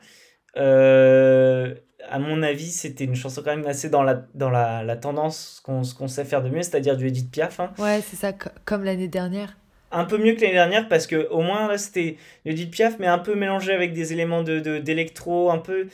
à 2.09 2.19
mon 2.19 2.43
avis, 2.43 2.71
c'était 2.71 3.05
une 3.05 3.15
chanson 3.15 3.43
quand 3.43 3.57
même 3.57 3.67
assez 3.67 3.89
dans 3.89 4.03
la, 4.03 4.25
dans 4.35 4.51
la, 4.51 4.83
la 4.83 4.97
tendance 4.97 5.61
qu'on 5.65 5.83
qu'on 5.83 6.09
sait 6.09 6.25
faire 6.25 6.43
de 6.43 6.49
mieux, 6.49 6.63
c'est-à-dire 6.63 6.97
du 6.97 7.07
Edith 7.07 7.31
Piaf. 7.31 7.61
Hein. 7.61 7.73
Ouais, 7.79 8.01
c'est 8.09 8.17
ça, 8.17 8.33
comme 8.65 8.85
l'année 8.85 9.09
dernière. 9.09 9.57
Un 9.93 10.05
peu 10.05 10.19
mieux 10.19 10.35
que 10.35 10.41
l'année 10.41 10.55
dernière 10.55 10.89
parce 10.89 11.07
que 11.07 11.29
au 11.29 11.41
moins 11.43 11.69
là 11.69 11.79
c'était 11.79 12.17
Edith 12.45 12.71
Piaf, 12.73 12.99
mais 12.99 13.07
un 13.07 13.19
peu 13.19 13.35
mélangé 13.35 13.73
avec 13.73 13.93
des 13.93 14.13
éléments 14.13 14.43
de 14.43 14.79
d'électro, 14.79 15.51
un 15.51 15.59
peu 15.59 15.87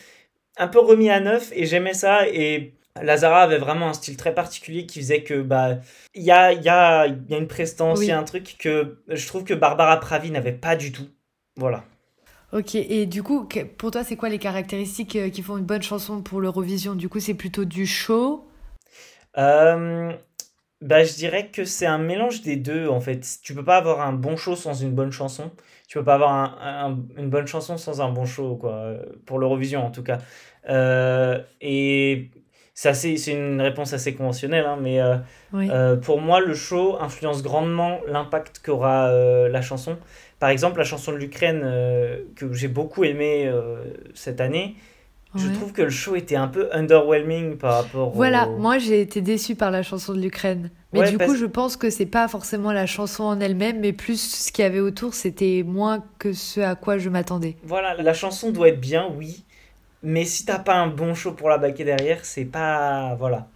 un 0.56 0.68
peu 0.68 0.80
remis 0.80 1.10
à 1.10 1.20
neuf 1.20 1.50
et 1.54 1.66
j'aimais 1.66 1.94
ça 1.94 2.26
et 2.28 2.74
Lazara 3.00 3.42
avait 3.42 3.58
vraiment 3.58 3.88
un 3.88 3.92
style 3.92 4.16
très 4.16 4.34
particulier 4.34 4.86
qui 4.86 5.00
faisait 5.00 5.22
que 5.22 5.40
bah 5.42 5.78
il 6.14 6.22
y 6.22 6.30
a, 6.30 6.52
y, 6.52 6.68
a, 6.68 7.06
y 7.06 7.34
a 7.34 7.38
une 7.38 7.48
prestance, 7.48 8.00
il 8.02 8.08
y 8.08 8.10
a 8.10 8.18
un 8.18 8.24
truc 8.24 8.56
que 8.58 9.02
je 9.08 9.26
trouve 9.26 9.44
que 9.44 9.54
Barbara 9.54 9.98
Pravi 10.00 10.30
n'avait 10.30 10.52
pas 10.52 10.76
du 10.76 10.92
tout. 10.92 11.08
Voilà. 11.56 11.84
Ok, 12.52 12.74
et 12.74 13.06
du 13.06 13.22
coup, 13.22 13.48
pour 13.78 13.90
toi, 13.90 14.04
c'est 14.04 14.16
quoi 14.16 14.28
les 14.28 14.38
caractéristiques 14.38 15.16
euh, 15.16 15.30
qui 15.30 15.40
font 15.42 15.56
une 15.56 15.64
bonne 15.64 15.82
chanson 15.82 16.20
pour 16.20 16.40
l'Eurovision? 16.40 16.94
Du 16.94 17.08
coup, 17.08 17.18
c'est 17.18 17.32
plutôt 17.34 17.64
du 17.64 17.86
show? 17.86 18.46
Euh, 19.38 20.12
bah, 20.82 21.04
Je 21.04 21.14
dirais 21.14 21.48
que 21.50 21.64
c'est 21.64 21.86
un 21.86 21.98
mélange 21.98 22.42
des 22.42 22.56
deux, 22.56 22.88
en 22.88 23.00
fait. 23.00 23.26
Tu 23.42 23.54
peux 23.54 23.64
pas 23.64 23.78
avoir 23.78 24.02
un 24.02 24.12
bon 24.12 24.36
show 24.36 24.54
sans 24.54 24.74
une 24.74 24.92
bonne 24.92 25.12
chanson. 25.12 25.50
Tu 25.88 25.96
peux 25.98 26.04
pas 26.04 26.14
avoir 26.14 26.60
un, 26.62 26.98
une 27.16 27.30
bonne 27.30 27.46
chanson 27.46 27.78
sans 27.78 28.02
un 28.02 28.10
bon 28.10 28.26
show, 28.26 28.56
quoi. 28.56 28.96
Pour 29.24 29.38
l'Eurovision, 29.38 29.84
en 29.86 29.90
tout 29.90 30.02
cas. 30.02 30.18
Euh, 30.68 31.40
et 31.62 32.30
c'est 32.74 33.14
une 33.28 33.60
réponse 33.60 33.92
assez 33.92 34.14
conventionnelle, 34.14 34.64
hein, 34.66 34.78
mais 34.80 35.00
euh, 35.00 35.96
pour 35.96 36.20
moi, 36.20 36.40
le 36.40 36.54
show 36.54 36.96
influence 37.00 37.42
grandement 37.42 38.00
l'impact 38.06 38.60
qu'aura 38.64 39.10
la 39.12 39.62
chanson. 39.62 39.96
Par 40.42 40.50
exemple, 40.50 40.78
la 40.78 40.84
chanson 40.84 41.12
de 41.12 41.18
l'Ukraine 41.18 41.60
euh, 41.62 42.16
que 42.34 42.52
j'ai 42.52 42.66
beaucoup 42.66 43.04
aimé 43.04 43.44
euh, 43.46 43.76
cette 44.12 44.40
année, 44.40 44.74
je 45.36 45.48
trouve 45.50 45.70
que 45.70 45.82
le 45.82 45.88
show 45.88 46.16
était 46.16 46.34
un 46.34 46.48
peu 46.48 46.68
underwhelming 46.72 47.58
par 47.58 47.84
rapport 47.84 48.10
Voilà, 48.10 48.48
moi 48.58 48.78
j'ai 48.78 49.00
été 49.00 49.20
déçue 49.20 49.54
par 49.54 49.70
la 49.70 49.84
chanson 49.84 50.12
de 50.12 50.18
l'Ukraine. 50.18 50.70
Mais 50.92 51.08
du 51.08 51.16
coup, 51.16 51.36
je 51.36 51.46
pense 51.46 51.76
que 51.76 51.90
c'est 51.90 52.06
pas 52.06 52.26
forcément 52.26 52.72
la 52.72 52.86
chanson 52.86 53.22
en 53.22 53.38
elle-même, 53.38 53.78
mais 53.78 53.92
plus 53.92 54.20
ce 54.20 54.50
qu'il 54.50 54.64
y 54.64 54.66
avait 54.66 54.80
autour, 54.80 55.14
c'était 55.14 55.62
moins 55.64 56.02
que 56.18 56.32
ce 56.32 56.58
à 56.58 56.74
quoi 56.74 56.98
je 56.98 57.08
m'attendais. 57.08 57.54
Voilà, 57.62 57.94
la 57.94 58.12
chanson 58.12 58.50
doit 58.50 58.70
être 58.70 58.80
bien, 58.80 59.12
oui. 59.16 59.44
Mais 60.02 60.24
si 60.24 60.44
t'as 60.44 60.58
pas 60.58 60.74
un 60.74 60.88
bon 60.88 61.14
show 61.14 61.30
pour 61.30 61.50
la 61.50 61.58
baquer 61.58 61.84
derrière, 61.84 62.24
c'est 62.24 62.46
pas. 62.46 63.14
Voilà. 63.14 63.46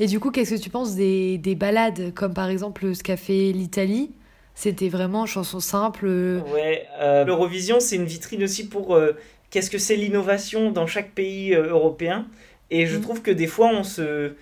Et 0.00 0.08
du 0.08 0.18
coup, 0.18 0.32
qu'est-ce 0.32 0.56
que 0.56 0.60
tu 0.60 0.68
penses 0.68 0.96
des, 0.96 1.38
des 1.38 1.54
ballades, 1.54 2.12
comme 2.12 2.34
par 2.34 2.48
exemple 2.48 2.92
ce 2.92 3.04
qu'a 3.04 3.16
fait 3.16 3.52
l'Italie? 3.52 4.10
C'était 4.56 4.88
vraiment 4.88 5.24
chanson 5.26 5.60
simple 5.60 6.06
Ouais, 6.52 6.88
euh, 6.98 7.24
l'Eurovision, 7.24 7.78
c'est 7.78 7.94
une 7.94 8.06
vitrine 8.06 8.42
aussi 8.42 8.68
pour 8.68 8.96
euh, 8.96 9.12
qu'est-ce 9.50 9.70
que 9.70 9.78
c'est 9.78 9.94
l'innovation 9.94 10.72
dans 10.72 10.88
chaque 10.88 11.12
pays 11.12 11.54
euh, 11.54 11.68
européen. 11.68 12.26
Et 12.70 12.86
je 12.86 12.96
mm. 12.96 13.00
trouve 13.02 13.22
que 13.22 13.30
des 13.30 13.46
fois, 13.46 13.70
on 13.72 13.84
se. 13.84 14.32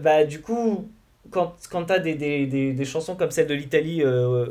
Bah, 0.00 0.24
du 0.24 0.40
coup, 0.40 0.88
quand, 1.30 1.54
quand 1.70 1.84
tu 1.84 1.92
as 1.92 2.00
des, 2.00 2.14
des, 2.14 2.46
des, 2.46 2.72
des, 2.72 2.84
chansons 2.84 3.14
comme 3.14 3.30
celle 3.30 3.46
de 3.46 3.54
l'Italie 3.54 4.02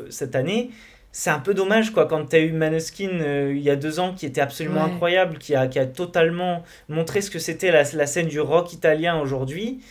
cette 0.10 0.36
année, 0.36 0.70
c'est 1.12 1.30
un 1.30 1.40
peu 1.40 1.54
dommage 1.54 1.92
quoi 1.92 2.06
quand 2.06 2.26
tu 2.26 2.36
as 2.36 2.40
eu 2.40 2.52
Maneskin 2.54 3.20
euh, 3.22 3.54
il 3.56 3.62
y 3.62 3.70
a 3.70 3.76
deux 3.76 4.00
ans 4.00 4.14
qui 4.14 4.26
était 4.26 4.42
absolument 4.42 4.84
incroyable 4.84 5.38
qui 5.38 5.56
a, 5.56 5.68
qui 5.68 5.80
a 5.80 5.86
totalement 5.86 6.64
montré 6.88 7.22
ce 7.22 7.30
que 7.30 7.40
c'était 7.40 7.72
la, 7.72 7.84
la, 7.94 8.08
scène 8.08 8.28
du 8.28 8.40
rock 8.40 8.72
italien 8.74 9.20
aujourd'hui 9.20 9.82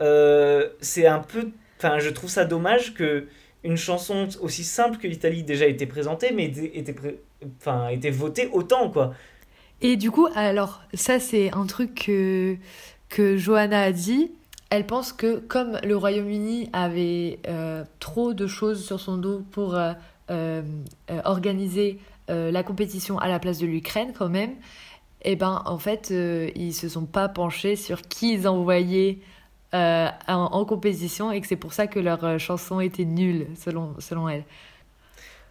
euh, 0.00 0.68
c'est 0.80 1.06
un 1.06 1.18
peu 1.18 1.50
enfin 1.78 1.98
je 1.98 2.10
trouve 2.10 2.30
ça 2.30 2.44
dommage 2.44 2.94
que 2.94 3.26
une 3.62 3.76
chanson 3.76 4.28
aussi 4.40 4.64
simple 4.64 4.98
que 4.98 5.06
l'Italie 5.06 5.42
déjà 5.42 5.66
été 5.66 5.86
présentée 5.86 6.32
mais 6.32 6.46
était 6.74 6.94
enfin 7.56 7.88
était 7.88 8.10
votée 8.10 8.48
autant 8.52 8.90
quoi. 8.90 9.14
Et 9.80 9.96
du 9.96 10.10
coup 10.10 10.28
alors 10.34 10.82
ça 10.94 11.20
c'est 11.20 11.52
un 11.54 11.66
truc 11.66 12.06
que 12.06 12.56
que 13.08 13.36
Johanna 13.36 13.82
a 13.82 13.92
dit. 13.92 14.32
Elle 14.70 14.86
pense 14.86 15.12
que 15.12 15.40
comme 15.40 15.78
le 15.82 15.96
Royaume-Uni 15.96 16.70
avait 16.72 17.40
euh, 17.48 17.84
trop 17.98 18.34
de 18.34 18.46
choses 18.46 18.84
sur 18.84 19.00
son 19.00 19.18
dos 19.18 19.42
pour 19.50 19.74
euh, 19.74 19.92
euh, 20.30 20.62
organiser 21.24 21.98
la 22.28 22.62
compétition 22.62 23.18
à 23.18 23.26
la 23.26 23.40
place 23.40 23.58
de 23.58 23.66
l'Ukraine 23.66 24.12
quand 24.16 24.28
même, 24.28 24.50
et 25.22 25.32
eh 25.32 25.36
ben 25.36 25.62
en 25.66 25.78
fait 25.78 26.14
ils 26.54 26.72
se 26.72 26.88
sont 26.88 27.04
pas 27.04 27.28
penchés 27.28 27.74
sur 27.74 28.02
qui 28.02 28.34
ils 28.34 28.46
envoyaient 28.46 29.18
en, 29.72 30.10
en, 30.28 30.64
compétition 30.64 31.30
et 31.30 31.40
que 31.40 31.46
c'est 31.46 31.56
pour 31.56 31.72
ça 31.72 31.86
que 31.86 32.00
leur 32.00 32.38
chanson 32.38 32.80
était 32.80 33.04
nulle 33.04 33.46
selon, 33.56 33.94
selon 33.98 34.28
elle. 34.28 34.44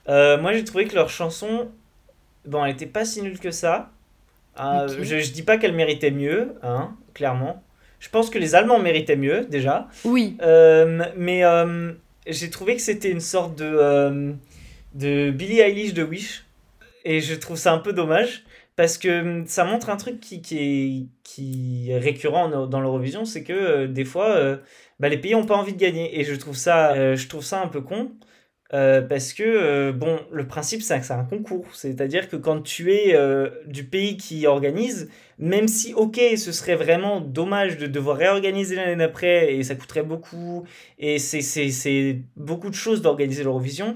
moi 0.07 0.53
j'ai 0.53 0.63
trouvé 0.63 0.85
que 0.85 0.95
leur 0.95 1.09
chanson, 1.09 1.69
bon 2.45 2.65
elle 2.65 2.73
était 2.73 2.85
pas 2.85 3.05
si 3.05 3.21
nulle 3.21 3.39
que 3.39 3.51
ça. 3.51 3.91
je, 4.57 5.03
je 5.03 5.31
dis 5.31 5.43
pas 5.43 5.57
qu'elle 5.57 5.73
méritait 5.73 6.11
mieux, 6.11 6.55
hein, 6.63 6.95
clairement. 7.13 7.63
Je 7.99 8.09
pense 8.09 8.29
que 8.29 8.39
les 8.39 8.55
Allemands 8.55 8.79
méritaient 8.79 9.17
mieux 9.17 9.45
déjà. 9.45 9.87
Oui. 10.05 10.37
mais 11.15 11.43
j'ai 12.27 12.49
trouvé 12.49 12.75
que 12.75 12.81
c'était 12.81 13.11
une 13.11 13.21
sorte 13.21 13.55
de 13.57 14.35
de 14.93 15.31
Billie 15.31 15.59
Eilish 15.59 15.93
de 15.93 16.03
Wish. 16.03 16.45
Et 17.05 17.21
je 17.21 17.33
trouve 17.33 17.57
ça 17.57 17.73
un 17.73 17.77
peu 17.79 17.93
dommage 17.93 18.43
parce 18.79 18.97
que 18.97 19.21
hum, 19.41 19.45
ça 19.45 19.65
montre 19.65 19.89
un 19.89 19.97
truc 19.97 20.21
qui, 20.21 21.09
est 21.89 21.97
récurrent 21.97 22.47
dans 22.67 22.79
l'Eurovision, 22.79 23.25
c'est 23.25 23.43
que 23.43 23.51
euh, 23.51 23.87
des 23.87 24.05
fois, 24.05 24.29
euh, 24.37 24.55
bah, 25.01 25.09
les 25.09 25.17
pays 25.17 25.33
n'ont 25.33 25.45
pas 25.45 25.57
envie 25.57 25.73
de 25.73 25.77
gagner. 25.77 26.17
Et 26.17 26.23
je 26.23 26.33
trouve 26.35 26.55
ça, 26.55 26.93
euh, 26.93 27.17
je 27.17 27.27
trouve 27.27 27.43
ça 27.43 27.61
un 27.61 27.67
peu 27.67 27.81
con. 27.81 28.13
parce 28.71 29.33
que, 29.33 29.91
bon, 29.91 30.19
le 30.31 30.47
principe, 30.47 30.81
c'est 30.81 30.97
que 30.97 31.05
c'est 31.05 31.13
un 31.13 31.25
concours. 31.25 31.65
C'est-à-dire 31.75 32.29
que 32.29 32.37
quand 32.37 32.61
tu 32.61 32.93
es 32.93 33.17
du 33.65 33.83
pays 33.83 34.15
qui 34.15 34.47
organise, 34.47 35.09
même 35.39 35.67
si, 35.67 35.93
ok, 35.93 36.17
ce 36.37 36.51
serait 36.53 36.75
vraiment 36.75 37.19
dommage 37.19 37.77
de 37.77 37.87
devoir 37.87 38.15
réorganiser 38.17 38.75
l'année 38.75 38.95
d'après, 38.95 39.55
et 39.55 39.63
ça 39.63 39.75
coûterait 39.75 40.03
beaucoup, 40.03 40.65
et 40.99 41.19
c'est 41.19 42.21
beaucoup 42.37 42.69
de 42.69 42.75
choses 42.75 43.01
d'organiser 43.01 43.43
l'Eurovision, 43.43 43.95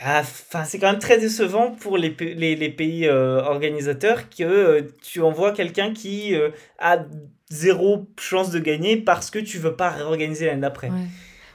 Enfin, 0.00 0.64
c'est 0.64 0.78
quand 0.78 0.90
même 0.90 1.00
très 1.00 1.18
décevant 1.18 1.70
pour 1.70 1.96
les, 1.96 2.10
les, 2.18 2.56
les 2.56 2.68
pays 2.68 3.06
euh, 3.06 3.40
organisateurs 3.42 4.28
que 4.28 4.42
euh, 4.42 4.82
tu 5.02 5.20
envoies 5.22 5.52
quelqu'un 5.52 5.92
qui 5.92 6.34
euh, 6.34 6.50
a 6.78 7.04
zéro 7.50 8.06
chance 8.18 8.50
de 8.50 8.58
gagner 8.58 8.96
parce 8.96 9.30
que 9.30 9.38
tu 9.38 9.58
veux 9.58 9.76
pas 9.76 9.90
réorganiser 9.90 10.46
l'année 10.46 10.62
d'après. 10.62 10.90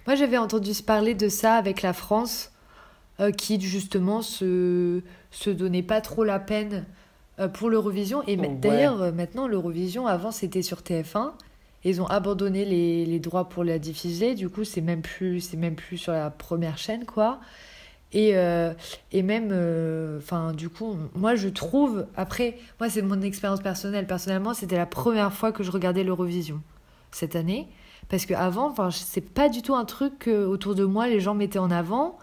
Moi, 0.06 0.16
j'avais 0.16 0.38
entendu 0.38 0.74
se 0.74 0.84
parler 0.84 1.14
de 1.14 1.28
ça 1.28 1.56
avec 1.56 1.82
la 1.82 1.92
France, 1.92 2.54
qui 3.36 3.60
justement 3.60 4.22
se, 4.22 5.02
se 5.32 5.50
donnait 5.50 5.82
pas 5.82 6.02
trop 6.02 6.24
la 6.24 6.40
peine 6.40 6.86
pour 7.54 7.70
l'Eurovision. 7.70 8.24
Et 8.28 8.38
d'ailleurs, 8.38 9.12
maintenant, 9.12 9.48
l'Eurovision, 9.48 10.08
avant, 10.08 10.32
c'était 10.32 10.62
sur 10.62 10.82
TF1. 10.82 11.32
Ils 11.84 12.00
ont 12.02 12.06
abandonné 12.06 12.64
les, 12.64 13.06
les 13.06 13.20
droits 13.20 13.50
pour 13.50 13.64
la 13.64 13.80
diffuser. 13.80 14.36
Du 14.36 14.50
coup, 14.50 14.64
c'est 14.64 14.82
même 14.82 15.02
plus, 15.02 15.54
même 15.56 15.76
plus 15.76 15.98
sur 15.98 16.14
la 16.14 16.30
première 16.30 16.78
chaîne, 16.78 17.06
quoi. 17.06 17.40
Et, 18.14 18.32
euh, 18.36 18.74
et 19.12 19.22
même, 19.22 19.50
euh, 19.52 20.18
enfin, 20.20 20.54
du 20.54 20.70
coup, 20.70 20.96
moi 21.14 21.36
je 21.36 21.50
trouve, 21.50 22.06
après, 22.16 22.58
moi 22.80 22.90
c'est 22.90 23.02
mon 23.02 23.22
expérience 23.22 23.62
personnelle. 23.62 24.08
Personnellement, 24.08 24.54
c'était 24.54 24.78
la 24.78 24.86
première 24.86 25.34
fois 25.34 25.52
que 25.52 25.64
je 25.64 25.72
regardais 25.72 26.04
l'Eurovision 26.04 26.62
cette 27.12 27.36
année. 27.36 27.68
Parce 28.10 28.26
qu'avant, 28.26 28.74
c'est 28.92 29.22
pas 29.22 29.50
du 29.50 29.62
tout 29.62 29.76
un 29.76 29.84
truc 29.84 30.20
que 30.20 30.46
autour 30.46 30.76
de 30.76 30.86
moi 30.86 31.08
les 31.10 31.20
gens 31.20 31.36
mettaient 31.36 31.60
en 31.60 31.72
avant. 31.72 32.18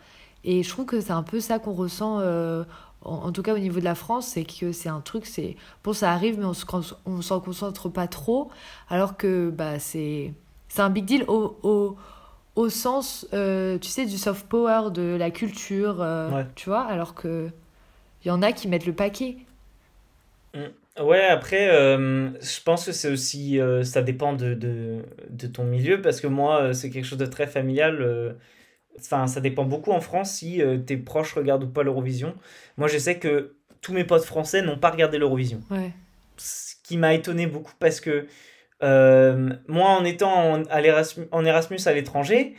Et 0.44 0.62
je 0.62 0.68
trouve 0.68 0.86
que 0.86 1.00
c'est 1.00 1.12
un 1.12 1.22
peu 1.22 1.40
ça 1.40 1.58
qu'on 1.58 1.72
ressent, 1.72 2.20
euh, 2.20 2.64
en, 3.02 3.32
tout 3.32 3.42
cas 3.42 3.54
au 3.54 3.58
niveau 3.58 3.80
de 3.80 3.84
la 3.84 3.94
France, 3.94 4.28
c'est 4.28 4.44
que 4.44 4.72
c'est 4.72 4.88
un 4.88 5.00
truc, 5.00 5.26
c'est 5.26 5.56
bon, 5.82 5.92
ça 5.92 6.12
arrive, 6.12 6.38
mais 6.38 6.46
on 6.46 7.22
s'en 7.22 7.40
concentre 7.40 7.88
pas 7.90 8.08
trop. 8.08 8.50
Alors 8.88 9.16
que 9.18 9.50
bah, 9.50 9.78
c'est 9.78 10.32
un 10.78 10.90
big 10.90 11.04
deal 11.04 11.24
au 11.28 11.96
au 12.56 12.68
sens, 12.68 13.26
euh, 13.32 13.78
tu 13.78 13.88
sais, 13.88 14.06
du 14.06 14.16
soft 14.16 14.46
power, 14.48 14.90
de 14.92 15.16
la 15.16 15.30
culture, 15.30 16.00
euh, 16.00 16.42
tu 16.54 16.68
vois, 16.68 16.82
alors 16.82 17.14
que 17.14 17.48
il 18.24 18.28
y 18.28 18.30
en 18.30 18.42
a 18.42 18.52
qui 18.52 18.68
mettent 18.68 18.86
le 18.86 18.94
paquet. 18.94 19.36
Mm. 20.54 21.02
Ouais, 21.02 21.24
après, 21.24 21.68
euh, 21.70 22.30
je 22.40 22.62
pense 22.62 22.86
que 22.86 22.92
c'est 22.92 23.10
aussi, 23.10 23.58
ça 23.82 24.00
dépend 24.00 24.32
de, 24.32 24.54
de, 24.54 25.02
de, 25.28 25.46
ton 25.48 25.64
milieu, 25.64 26.00
parce 26.00 26.20
que 26.20 26.28
moi, 26.28 26.72
c'est 26.72 26.88
quelque 26.90 27.04
chose 27.04 27.18
de 27.18 27.26
très 27.26 27.48
familial. 27.48 28.36
Enfin, 29.00 29.26
ça 29.26 29.40
dépend 29.40 29.64
beaucoup 29.64 29.90
en 29.90 30.00
France 30.00 30.34
si 30.34 30.62
tes 30.86 30.96
proches 30.96 31.34
regardent 31.34 31.64
ou 31.64 31.68
pas 31.68 31.82
l'Eurovision. 31.82 32.36
Moi, 32.76 32.86
je 32.86 32.98
sais 32.98 33.18
que 33.18 33.56
tous 33.80 33.92
mes 33.92 34.04
potes 34.04 34.24
français 34.24 34.62
n'ont 34.62 34.78
pas 34.78 34.90
regardé 34.90 35.18
l'Eurovision. 35.18 35.60
Ouais. 35.68 35.90
Ce 36.36 36.74
qui 36.84 36.96
m'a 36.96 37.12
étonné 37.12 37.48
beaucoup 37.48 37.74
parce 37.80 38.00
que 38.00 38.28
moi, 38.80 39.88
en 39.90 40.04
étant 40.04 40.52
en, 40.52 40.64
Erasmus, 40.64 41.26
en 41.30 41.44
Erasmus 41.44 41.78
à 41.86 41.92
l'étranger, 41.92 42.54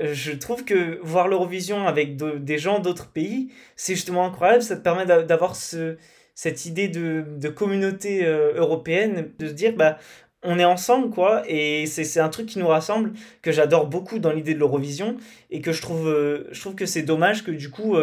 euh, 0.00 0.14
je 0.14 0.32
trouve 0.32 0.64
que 0.64 0.98
voir 1.02 1.28
l'Eurovision 1.28 1.86
avec 1.86 2.16
des 2.16 2.58
gens 2.58 2.78
d'autres 2.78 3.10
pays, 3.10 3.50
c'est 3.76 3.94
justement 3.94 4.26
incroyable. 4.26 4.62
Ça 4.62 4.76
te 4.76 4.82
permet 4.82 5.06
d'avoir 5.06 5.56
ce, 5.56 5.96
cette 6.34 6.66
idée 6.66 6.88
de, 6.88 7.24
de 7.36 7.48
communauté 7.48 8.24
euh, 8.24 8.54
européenne, 8.54 9.32
de 9.38 9.48
se 9.48 9.52
dire, 9.52 9.74
bah, 9.76 9.98
on 10.42 10.58
est 10.58 10.64
ensemble, 10.64 11.10
quoi. 11.10 11.42
Et 11.48 11.86
c'est 11.86 12.20
un 12.20 12.28
truc 12.28 12.46
qui 12.46 12.58
nous 12.58 12.68
rassemble, 12.68 13.12
que 13.42 13.50
j'adore 13.50 13.86
beaucoup 13.86 14.18
dans 14.18 14.32
l'idée 14.32 14.54
de 14.54 14.60
l'Eurovision, 14.60 15.16
et 15.50 15.60
que 15.60 15.72
je 15.72 15.82
trouve, 15.82 16.06
je 16.50 16.60
trouve 16.60 16.76
que 16.76 16.86
c'est 16.86 17.02
dommage 17.02 17.44
que 17.44 17.50
du 17.50 17.70
coup, 17.70 17.96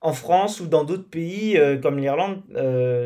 en 0.00 0.12
France 0.12 0.60
ou 0.60 0.68
dans 0.68 0.84
d'autres 0.84 1.10
pays, 1.10 1.58
comme 1.82 1.98
l'Irlande, 1.98 2.42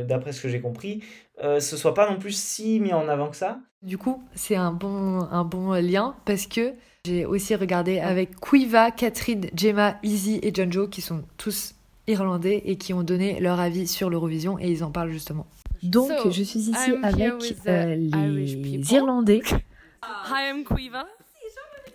d'après 0.06 0.32
ce 0.32 0.42
que 0.42 0.50
j'ai 0.50 0.60
compris, 0.60 1.02
euh, 1.42 1.60
ce 1.60 1.76
soit 1.76 1.94
pas 1.94 2.10
non 2.10 2.18
plus 2.18 2.36
si 2.36 2.80
mis 2.80 2.92
en 2.92 3.08
avant 3.08 3.28
que 3.28 3.36
ça. 3.36 3.58
Du 3.82 3.96
coup, 3.96 4.22
c'est 4.34 4.56
un 4.56 4.72
bon, 4.72 5.20
un 5.30 5.44
bon 5.44 5.72
lien 5.72 6.16
parce 6.24 6.46
que 6.46 6.74
j'ai 7.04 7.24
aussi 7.24 7.54
regardé 7.54 8.00
avec 8.00 8.40
Quiva, 8.40 8.90
Catherine, 8.90 9.48
Gemma, 9.54 9.98
Izzy 10.02 10.40
et 10.42 10.52
Joe 10.54 10.90
qui 10.90 11.00
sont 11.00 11.22
tous 11.36 11.74
irlandais 12.06 12.62
et 12.64 12.76
qui 12.76 12.92
ont 12.92 13.02
donné 13.02 13.38
leur 13.40 13.60
avis 13.60 13.86
sur 13.86 14.10
l'Eurovision 14.10 14.58
et 14.58 14.70
ils 14.70 14.82
en 14.82 14.90
parlent 14.90 15.12
justement. 15.12 15.46
Donc, 15.82 16.10
je 16.24 16.42
suis 16.42 16.58
ici 16.58 16.90
avec 17.02 17.32
euh, 17.68 17.94
les 17.94 18.92
Irlandais. 18.92 19.42
Hi, 20.02 20.50
I'm 20.50 20.64
Quiva. 20.64 21.06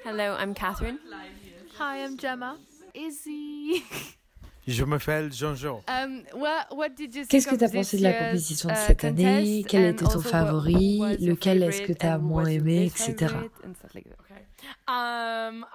Hello, 0.06 0.36
I'm 0.40 0.54
Catherine. 0.54 1.00
Hi, 1.80 2.06
I'm 2.06 2.18
Gemma. 2.18 2.56
Izzy. 2.96 3.84
Je 4.66 4.84
m'appelle 4.86 5.34
Jean-Jean. 5.34 5.82
Um, 5.90 6.22
Qu'est-ce 7.30 7.48
que 7.48 7.56
tu 7.56 7.64
as 7.64 7.70
pensé 7.70 7.98
de 7.98 8.04
la 8.04 8.14
compétition 8.14 8.70
de 8.70 8.74
uh, 8.74 8.78
cette 8.88 9.04
année? 9.04 9.66
Quel 9.68 9.86
était 9.86 10.06
ton 10.06 10.22
favori? 10.22 11.00
Lequel 11.20 11.64
est-ce 11.64 11.82
que 11.82 11.94
tu 11.94 12.06
as 12.06 12.18
moins 12.18 12.46
aimé, 12.46 12.86
etc. 12.86 13.34
Um, 14.88 15.66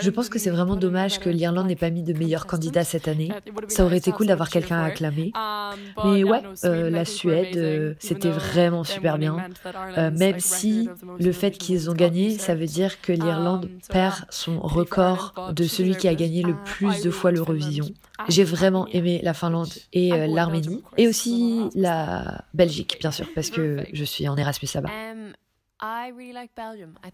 Je 0.00 0.10
pense 0.10 0.28
que 0.28 0.38
c'est 0.38 0.50
vraiment 0.50 0.76
dommage 0.76 1.18
que 1.18 1.30
l'Irlande 1.30 1.66
n'ait 1.66 1.76
pas 1.76 1.88
mis 1.88 2.02
de 2.02 2.12
meilleurs 2.12 2.46
candidats 2.46 2.84
cette 2.84 3.08
année. 3.08 3.30
Ça 3.68 3.84
aurait 3.84 3.96
été 3.96 4.12
cool 4.12 4.26
d'avoir 4.26 4.50
quelqu'un 4.50 4.78
à 4.78 4.84
acclamer. 4.84 5.32
Um, 5.34 6.12
Mais 6.12 6.24
ouais, 6.24 6.42
euh, 6.64 6.90
la 6.90 7.06
Suède, 7.06 7.56
euh, 7.56 7.94
c'était 7.98 8.30
vraiment 8.30 8.84
super 8.84 9.16
bien. 9.16 9.48
Euh, 9.96 10.10
même 10.10 10.40
si 10.40 10.90
le 11.18 11.32
fait 11.32 11.52
qu'ils 11.52 11.88
ont 11.88 11.94
gagné, 11.94 12.38
ça 12.38 12.54
veut 12.54 12.66
dire 12.66 13.00
que 13.00 13.12
l'Irlande 13.12 13.64
um, 13.64 13.78
perd 13.88 14.26
son 14.28 14.60
record 14.60 15.52
de 15.54 15.64
celui 15.64 15.96
qui 15.96 16.06
a 16.06 16.14
gagné 16.14 16.42
le 16.42 16.54
plus 16.64 17.02
de 17.02 17.10
fois 17.10 17.32
l'Eurovision. 17.32 17.86
J'ai 18.28 18.44
vraiment 18.44 18.86
aimé 18.88 19.20
la 19.22 19.32
Finlande 19.32 19.72
et 19.92 20.10
l'Arménie, 20.28 20.82
et 20.98 21.08
aussi 21.08 21.62
la 21.74 22.44
Belgique, 22.52 22.98
bien 23.00 23.10
sûr, 23.10 23.26
parce 23.34 23.50
que 23.50 23.84
je 23.92 24.04
suis 24.04 24.28
en 24.28 24.36
Erasmus 24.36 24.68
là-bas. 24.74 24.90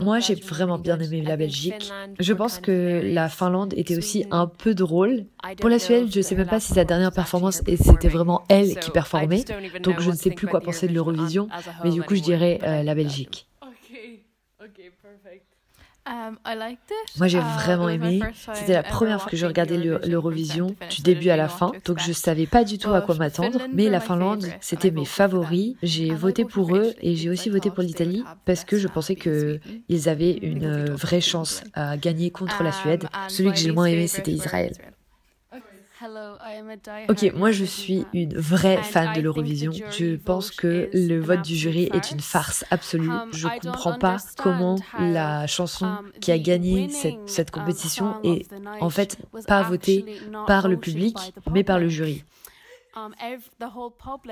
Moi, 0.01 0.19
j'ai 0.21 0.35
vraiment 0.35 0.79
bien 0.79 0.99
aimé 1.01 1.23
la 1.23 1.37
Belgique. 1.37 1.91
Je 2.21 2.33
pense 2.35 2.59
que 2.59 3.01
la 3.03 3.29
Finlande 3.29 3.73
était 3.77 3.97
aussi 3.97 4.27
un 4.31 4.47
peu 4.47 4.75
drôle. 4.75 5.27
Pour 5.61 5.71
la 5.71 5.79
Suède, 5.79 6.13
je 6.13 6.19
ne 6.19 6.23
sais 6.23 6.35
même 6.35 6.49
pas 6.49 6.61
si 6.61 6.75
sa 6.75 6.85
dernière 6.85 7.13
performance, 7.13 7.63
et 7.67 7.77
c'était 7.77 8.09
vraiment 8.09 8.45
elle 8.49 8.79
qui 8.79 8.91
performait. 8.91 9.45
Donc, 9.83 10.01
je 10.01 10.11
ne 10.11 10.17
sais 10.17 10.31
plus 10.31 10.47
quoi 10.47 10.61
penser 10.61 10.87
de 10.87 10.93
l'Eurovision. 10.93 11.49
Mais 11.83 11.91
du 11.91 12.03
coup, 12.03 12.15
je 12.15 12.23
dirais 12.23 12.59
euh, 12.63 12.83
la 12.83 12.95
Belgique. 12.95 13.49
Um, 16.09 16.39
Moi, 17.19 17.29
j'ai 17.29 17.41
vraiment 17.41 17.89
uh, 17.89 17.95
aimé. 17.95 18.21
C'était 18.55 18.73
la 18.73 18.83
première 18.83 19.21
fois 19.21 19.31
que 19.31 19.37
je 19.37 19.45
regardais 19.47 19.77
l'Eurovision 19.77 20.75
du 20.91 21.03
début 21.03 21.29
à 21.29 21.37
la 21.37 21.49
fin, 21.49 21.73
donc 21.85 21.99
je 21.99 22.13
savais 22.13 22.47
pas 22.47 22.65
du 22.65 22.79
tout 22.79 22.93
à 22.95 23.03
quoi 23.03 23.15
m'attendre. 23.17 23.61
Mais 23.73 23.89
la 23.91 24.01
Finlande, 24.01 24.47
c'était 24.61 24.91
mes 24.91 25.05
favoris. 25.05 25.75
J'ai 25.83 26.15
voté 26.15 26.45
pour 26.45 26.75
eux 26.77 26.95
et 27.03 27.15
j'ai 27.15 27.29
aussi 27.29 27.51
voté 27.51 27.71
pour 27.71 27.83
l'Italie 27.83 28.25
parce 28.45 28.65
que 28.65 28.79
je 28.79 28.89
pensais 28.89 29.17
que 29.17 29.61
ils 29.89 30.09
avaient 30.09 30.33
une 30.33 30.91
vraie 30.91 31.21
chance 31.21 31.63
à 31.75 31.97
gagner 31.97 32.31
contre 32.31 32.63
la 32.63 32.73
Suède. 32.73 33.05
Um, 33.05 33.29
Celui 33.29 33.51
que 33.51 33.59
j'ai 33.59 33.69
le 33.69 33.75
moins 33.75 33.87
aimé, 33.87 34.07
c'était 34.07 34.33
Israël. 34.33 34.73
Ok, 37.09 37.33
moi 37.35 37.51
je 37.51 37.65
suis 37.65 38.07
une 38.13 38.37
vraie 38.37 38.83
fan 38.83 39.15
de 39.15 39.21
l'Eurovision. 39.21 39.73
Je 39.73 40.17
pense 40.17 40.51
que 40.51 40.89
le 40.93 41.19
vote 41.19 41.43
du 41.43 41.57
jury 41.57 41.91
est 41.93 42.11
une 42.11 42.21
farce 42.21 42.65
absolue. 42.71 43.11
Um, 43.11 43.29
je 43.33 43.49
ne 43.49 43.61
comprends 43.61 43.99
pas 43.99 44.19
comment 44.37 44.77
la 44.99 45.47
chanson 45.47 45.87
um, 45.87 46.13
qui 46.21 46.31
a 46.31 46.39
gagné 46.39 46.89
cette, 46.89 47.49
um, 47.49 47.61
compétition 47.61 48.15
est 48.23 48.47
en 48.81 48.91
fait 48.91 49.19
pas 49.47 49.63
votée 49.63 50.05
par 50.47 50.69
le 50.69 50.77
public, 50.77 51.17
mais 51.51 51.65
par 51.65 51.79
le 51.79 51.89
jury. 51.89 52.25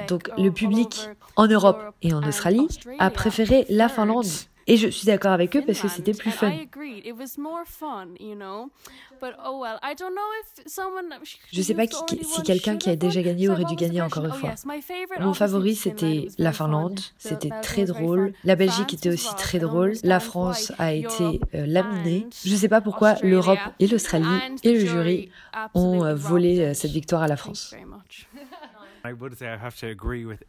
Donc 0.08 0.30
le 0.38 0.50
public 0.50 1.08
en 1.36 1.46
Europe 1.46 1.82
et 2.02 2.12
en 2.12 2.22
Australie 2.22 2.68
a 2.98 3.10
préféré 3.10 3.66
la 3.68 3.88
Finlande. 3.88 4.26
Et 4.66 4.76
je 4.76 4.88
suis 4.88 5.06
d'accord 5.06 5.32
avec 5.32 5.56
eux 5.56 5.62
parce 5.64 5.80
que 5.80 5.88
c'était 5.88 6.12
plus 6.12 6.30
fun. 6.30 6.52
Je 11.52 11.62
sais 11.62 11.74
pas 11.74 11.84
si 11.86 12.42
quelqu'un 12.42 12.76
qui 12.76 12.90
a 12.90 12.96
déjà 12.96 13.22
gagné 13.22 13.48
aurait 13.48 13.64
dû 13.64 13.76
gagner 13.76 14.02
encore 14.02 14.24
une 14.24 14.32
fois. 14.32 14.54
Mon 15.20 15.34
favori, 15.34 15.74
c'était 15.74 16.28
la 16.38 16.52
Finlande. 16.52 17.00
C'était 17.18 17.50
très 17.62 17.84
drôle. 17.84 18.32
La 18.44 18.56
Belgique 18.56 18.94
était 18.94 19.10
aussi 19.10 19.34
très 19.36 19.58
drôle. 19.58 19.92
La 20.02 20.20
France 20.20 20.72
a 20.78 20.92
été 20.92 21.40
euh, 21.54 21.66
laminée. 21.66 22.26
Je 22.44 22.54
sais 22.54 22.68
pas 22.68 22.80
pourquoi 22.80 23.14
l'Europe 23.22 23.58
et 23.78 23.86
l'Australie 23.86 24.26
et 24.62 24.72
le 24.72 24.80
jury 24.80 25.30
ont 25.74 26.04
euh, 26.04 26.14
volé 26.14 26.60
euh, 26.60 26.74
cette 26.74 26.90
victoire 26.90 27.22
à 27.22 27.28
la 27.28 27.36
France. 27.36 27.74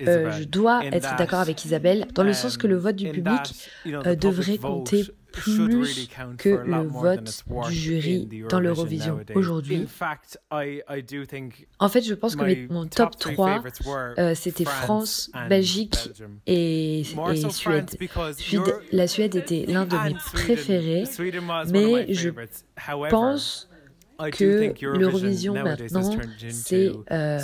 Euh, 0.01 0.31
je 0.31 0.43
dois 0.43 0.85
être 0.85 1.15
d'accord 1.17 1.39
avec 1.39 1.63
Isabelle, 1.65 2.07
dans 2.13 2.23
le 2.23 2.33
sens 2.33 2.57
que 2.57 2.67
le 2.67 2.77
vote 2.77 2.95
du 2.95 3.09
public 3.09 3.41
euh, 3.87 4.15
devrait 4.15 4.57
compter 4.57 5.05
plus 5.31 6.07
que 6.37 6.49
le 6.49 6.87
vote 6.87 7.43
du 7.69 7.75
jury 7.75 8.29
dans 8.49 8.59
l'Eurovision 8.59 9.19
aujourd'hui. 9.35 9.87
En 11.79 11.89
fait, 11.89 12.01
je 12.01 12.13
pense 12.13 12.35
que 12.35 12.71
mon 12.71 12.87
top 12.87 13.17
3, 13.17 13.63
euh, 14.17 14.35
c'était 14.35 14.65
France, 14.65 15.31
Belgique 15.49 16.09
et, 16.45 17.01
et 17.01 17.03
Suède. 17.49 17.89
Suède. 18.37 18.73
La 18.91 19.07
Suède 19.07 19.35
était 19.35 19.65
l'un 19.67 19.85
de 19.85 19.97
mes 19.97 20.15
préférés, 20.33 21.03
mais 21.71 22.13
je 22.13 22.29
pense 23.09 23.69
que 24.31 24.73
l'Eurovision 24.97 25.53
maintenant, 25.53 26.17
c'est 26.49 26.91
euh, 27.11 27.39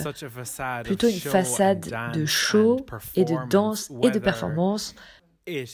plutôt 0.83 1.07
une 1.07 1.19
façade 1.19 1.93
de 2.13 2.25
show 2.25 2.85
et 3.15 3.25
de 3.25 3.49
danse 3.49 3.91
et 4.03 4.11
de 4.11 4.19
performance. 4.19 4.95
Et 5.45 5.65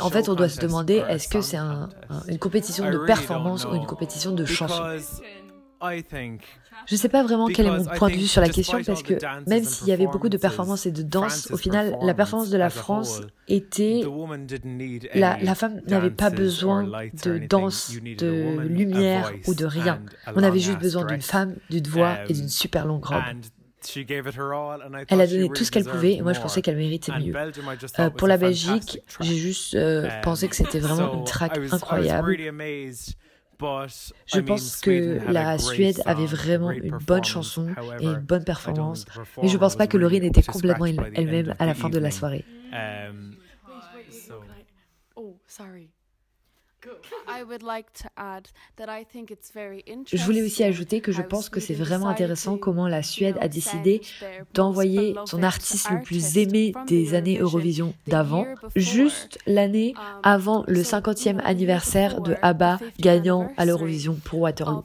en 0.00 0.10
fait, 0.10 0.28
on 0.28 0.34
doit 0.34 0.48
se 0.48 0.60
demander, 0.60 1.04
est-ce 1.08 1.28
que 1.28 1.40
c'est 1.40 1.56
une 1.56 2.38
compétition 2.38 2.90
de 2.90 2.98
performance 2.98 3.64
ou 3.64 3.74
une 3.74 3.86
compétition 3.86 4.32
de 4.32 4.44
chanson? 4.44 4.82
Je 5.80 6.94
ne 6.94 6.98
sais 6.98 7.08
pas 7.08 7.22
vraiment 7.22 7.46
quel 7.48 7.66
est 7.66 7.70
mon 7.70 7.84
point 7.84 8.10
de 8.10 8.14
vue 8.14 8.26
sur 8.26 8.40
la 8.40 8.48
question 8.48 8.82
parce 8.82 9.02
que 9.02 9.14
même 9.48 9.64
s'il 9.64 9.88
y 9.88 9.92
avait 9.92 10.06
beaucoup 10.06 10.28
de 10.28 10.36
performances 10.36 10.86
et 10.86 10.90
de 10.90 11.02
danse, 11.02 11.50
au 11.50 11.56
final, 11.56 11.96
la 12.02 12.14
performance 12.14 12.50
de 12.50 12.58
la 12.58 12.70
France 12.70 13.22
était... 13.48 14.02
La, 15.14 15.38
la 15.40 15.54
femme 15.54 15.80
n'avait 15.86 16.10
pas 16.10 16.30
besoin 16.30 16.84
de 17.24 17.38
danse, 17.38 17.92
de 17.92 18.58
lumière 18.60 19.32
ou 19.46 19.54
de 19.54 19.66
rien. 19.66 20.02
On 20.34 20.42
avait 20.42 20.60
juste 20.60 20.78
besoin 20.78 21.04
d'une 21.04 21.22
femme, 21.22 21.56
d'une 21.70 21.86
voix 21.86 22.18
et 22.28 22.32
d'une 22.32 22.48
super 22.48 22.86
longue 22.86 23.04
robe. 23.04 23.22
Elle 25.08 25.20
a 25.20 25.26
donné 25.26 25.48
tout 25.48 25.64
ce 25.64 25.70
qu'elle 25.70 25.84
pouvait 25.84 26.14
et 26.14 26.22
moi 26.22 26.32
je 26.32 26.40
pensais 26.40 26.60
qu'elle 26.60 26.76
méritait 26.76 27.12
mieux. 27.18 27.34
Euh, 27.98 28.10
pour 28.10 28.28
la 28.28 28.36
Belgique, 28.36 29.00
j'ai 29.20 29.36
juste 29.36 29.74
euh, 29.74 30.08
pensé 30.22 30.48
que 30.48 30.56
c'était 30.56 30.80
vraiment 30.80 31.14
une 31.14 31.24
track 31.24 31.58
incroyable. 31.72 32.36
Je 34.26 34.40
pense 34.40 34.76
que 34.80 35.20
la 35.30 35.58
Suède 35.58 36.02
avait 36.06 36.26
vraiment 36.26 36.70
une 36.70 36.98
bonne 36.98 37.24
chanson 37.24 37.68
et 38.00 38.06
une 38.06 38.20
bonne 38.20 38.44
performance, 38.44 39.04
mais 39.42 39.48
je 39.48 39.54
ne 39.54 39.58
pense 39.58 39.76
pas 39.76 39.86
que 39.86 39.96
Laurie 39.96 40.16
était 40.18 40.42
complètement 40.42 40.86
elle-même 40.86 41.54
à 41.58 41.66
la 41.66 41.74
fin 41.74 41.88
de 41.88 41.98
la 41.98 42.10
soirée. 42.10 42.44
Um, 42.72 43.34
oh, 45.16 45.36
sorry. 45.46 45.90
Je 50.12 50.24
voulais 50.24 50.42
aussi 50.42 50.64
ajouter 50.64 51.00
que 51.00 51.12
je 51.12 51.22
pense 51.22 51.48
que 51.48 51.60
c'est 51.60 51.74
vraiment 51.74 52.08
intéressant 52.08 52.56
comment 52.56 52.88
la 52.88 53.02
Suède 53.02 53.36
a 53.40 53.48
décidé 53.48 54.00
d'envoyer 54.54 55.14
son 55.26 55.42
artiste 55.42 55.90
le 55.90 56.02
plus 56.02 56.38
aimé 56.38 56.72
des 56.86 57.14
années 57.14 57.38
Eurovision 57.38 57.94
d'avant, 58.06 58.46
juste 58.76 59.38
l'année 59.46 59.94
um, 59.96 60.20
avant 60.22 60.64
le 60.66 60.82
50e 60.82 61.40
anniversaire 61.40 62.20
de 62.20 62.36
ABBA 62.42 62.78
gagnant 62.98 63.52
à 63.56 63.64
l'Eurovision 63.64 64.14
pour 64.24 64.40
Waterloo. 64.40 64.84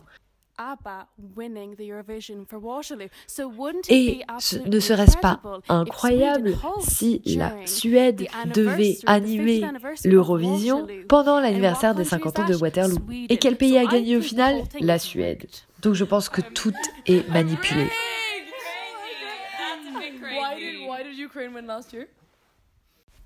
Et 3.89 4.22
ne 4.65 4.80
serait-ce 4.80 5.18
pas 5.18 5.41
incroyable 5.70 6.56
si 6.80 7.22
la 7.26 7.54
Suède 7.65 8.28
devait 8.54 8.98
animer 9.06 9.63
l'Eurovision 10.04 10.88
pendant 11.08 11.39
l'anniversaire 11.39 11.96
des 11.96 12.06
50 12.06 12.39
ans 12.39 12.46
de 12.46 12.56
Waterloo? 12.56 12.98
Et 13.30 13.38
quel 13.38 13.58
pays 13.58 13.78
a 13.78 13.86
gagné 13.86 14.18
au 14.18 14.22
final? 14.22 14.63
La 14.80 15.00
Suède. 15.00 15.46
Donc 15.82 15.94
je 15.94 16.04
pense 16.04 16.30
que 16.30 16.41
tout 16.41 16.74
est 17.06 17.28
manipulé. 17.30 17.88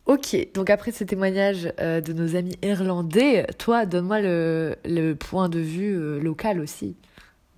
Ok, 0.06 0.36
donc 0.56 0.72
après 0.72 0.92
ce 0.92 1.04
témoignage 1.04 1.72
euh, 1.80 2.02
de 2.02 2.14
nos 2.14 2.36
amis 2.36 2.58
irlandais, 2.64 3.46
toi, 3.60 3.86
donne-moi 3.86 4.20
le, 4.22 5.14
point 5.14 5.50
de 5.50 5.60
vue 5.60 5.96
euh, 5.96 6.20
local 6.20 6.60
aussi 6.60 6.96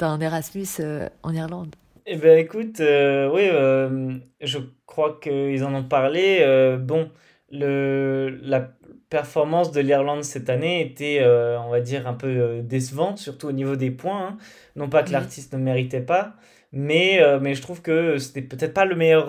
d'un 0.01 0.19
Erasmus 0.19 0.65
euh, 0.79 1.07
en 1.21 1.33
Irlande 1.33 1.75
Eh 2.07 2.17
ben 2.17 2.37
écoute, 2.39 2.79
euh, 2.79 3.29
oui, 3.31 3.43
euh, 3.43 4.17
je 4.41 4.57
crois 4.87 5.19
qu'ils 5.21 5.63
en 5.63 5.73
ont 5.75 5.83
parlé. 5.83 6.43
bon, 6.79 7.09
le, 7.51 8.29
la 8.41 8.71
performance 9.09 9.71
de 9.71 9.79
l'Irlande 9.81 10.23
cette 10.23 10.49
année 10.49 10.81
était, 10.81 11.23
on 11.23 11.69
va 11.69 11.81
dire, 11.81 12.07
un 12.07 12.13
peu 12.13 12.61
décevante, 12.63 13.19
surtout 13.19 13.47
au 13.47 13.51
niveau 13.51 13.75
des 13.75 13.91
points. 13.91 14.27
Hein. 14.27 14.37
Non 14.75 14.89
pas 14.89 15.03
que 15.03 15.11
l'artiste 15.11 15.53
ne 15.53 15.59
méritait 15.59 16.01
pas, 16.01 16.35
mais, 16.71 17.21
mais 17.39 17.53
je 17.53 17.61
trouve 17.61 17.81
que 17.81 18.17
c'était 18.17 18.41
peut-être 18.41 18.73
pas 18.73 18.85
le 18.85 18.95
meilleur, 18.95 19.27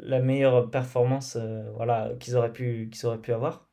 la 0.00 0.20
meilleure 0.20 0.70
performance 0.70 1.38
voilà, 1.76 2.10
qu'ils 2.18 2.36
auraient, 2.36 2.52
pu, 2.52 2.88
qu'ils 2.90 3.06
auraient 3.06 3.18
pu 3.18 3.32
avoir. 3.32 3.68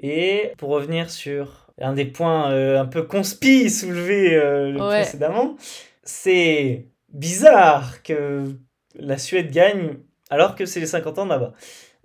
Et 0.00 0.52
pour 0.58 0.70
revenir 0.70 1.10
sur 1.10 1.63
un 1.80 1.92
des 1.92 2.04
points 2.04 2.50
euh, 2.52 2.80
un 2.80 2.86
peu 2.86 3.02
conspi 3.02 3.70
soulevés 3.70 4.34
euh, 4.36 4.76
précédemment, 4.76 5.56
c'est 6.02 6.86
bizarre 7.12 8.02
que 8.02 8.52
la 8.96 9.18
Suède 9.18 9.50
gagne 9.50 9.96
alors 10.30 10.54
que 10.54 10.66
c'est 10.66 10.80
les 10.80 10.86
50 10.86 11.18
ans 11.18 11.26
là-bas. 11.26 11.52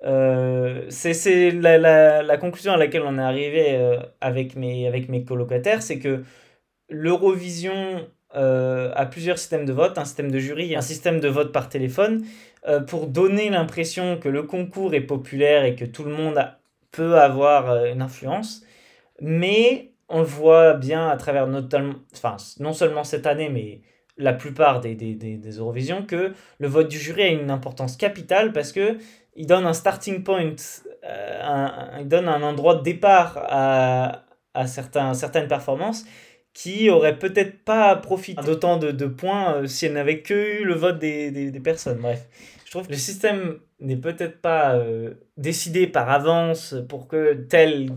Euh, 0.05 0.85
c'est 0.89 1.51
la, 1.51 1.77
la, 1.77 2.23
la, 2.23 2.37
conclusion 2.37 2.71
à 2.73 2.77
laquelle 2.77 3.03
on 3.05 3.17
est 3.17 3.21
arrivé 3.21 3.97
avec, 4.21 4.55
mes, 4.55 4.87
avec 4.87 5.09
mes 5.09 5.25
colocataires, 5.25 5.81
c'est 5.81 5.99
que 5.99 6.23
l'Eurovision 6.89 8.07
a 8.31 9.05
plusieurs 9.07 9.39
systèmes 9.39 9.65
de 9.65 9.73
vote, 9.73 9.97
un 9.97 10.05
système 10.05 10.31
de 10.31 10.39
jury, 10.39 10.75
un 10.75 10.81
système 10.81 11.19
de 11.19 11.27
vote 11.27 11.51
par 11.51 11.67
téléphone, 11.67 12.23
pour 12.87 13.07
donner 13.07 13.49
l'impression 13.49 14.17
que 14.17 14.29
le 14.29 14.43
concours 14.43 14.93
est 14.93 15.01
populaire 15.01 15.65
et 15.65 15.75
que 15.75 15.85
tout 15.85 16.03
le 16.03 16.11
monde 16.11 16.39
peut 16.91 17.17
avoir 17.17 17.85
une 17.85 18.01
influence. 18.01 18.63
Mais 19.21 19.91
on 20.07 20.19
le 20.19 20.25
voit 20.25 20.73
bien 20.73 21.07
à 21.07 21.17
travers 21.17 21.47
notamment, 21.47 21.95
enfin, 22.13 22.37
non 22.59 22.73
seulement 22.73 23.03
cette 23.03 23.27
année, 23.27 23.49
mais 23.49 23.81
la 24.17 24.33
plupart 24.33 24.81
des, 24.81 24.95
des, 24.95 25.15
des, 25.15 25.51
Eurovisions, 25.51 26.05
que 26.05 26.33
le 26.57 26.67
vote 26.67 26.89
du 26.89 26.97
jury 26.97 27.21
a 27.23 27.27
une 27.27 27.51
importance 27.51 27.95
capitale 27.95 28.51
parce 28.51 28.71
que 28.71 28.97
il 29.35 29.47
donne 29.47 29.65
un 29.65 29.73
starting 29.73 30.23
point, 30.23 30.55
euh, 31.05 31.39
un, 31.41 31.99
il 31.99 32.07
donne 32.07 32.27
un 32.27 32.41
endroit 32.41 32.75
de 32.75 32.83
départ 32.83 33.41
à, 33.47 34.25
à 34.53 34.67
certains, 34.67 35.13
certaines 35.13 35.47
performances 35.47 36.05
qui 36.53 36.89
auraient 36.89 37.17
peut-être 37.17 37.63
pas 37.63 37.95
profité 37.95 38.41
d'autant 38.43 38.75
de, 38.77 39.05
points 39.05 39.55
euh, 39.55 39.67
si 39.67 39.85
elles 39.85 39.93
n'avaient 39.93 40.21
que 40.21 40.61
eu 40.61 40.65
le 40.65 40.73
vote 40.73 40.99
des, 40.99 41.31
des, 41.31 41.51
des 41.51 41.59
personnes. 41.59 41.99
Bref, 41.99 42.27
je 42.65 42.71
trouve 42.71 42.87
que 42.87 42.91
le 42.91 42.97
système 42.97 43.59
n'est 43.79 43.97
peut-être 43.97 44.41
pas 44.41 44.75
euh, 44.75 45.13
décidé 45.37 45.87
par 45.87 46.09
avance 46.09 46.75
pour 46.89 47.07
que 47.07 47.33
telle, 47.33 47.91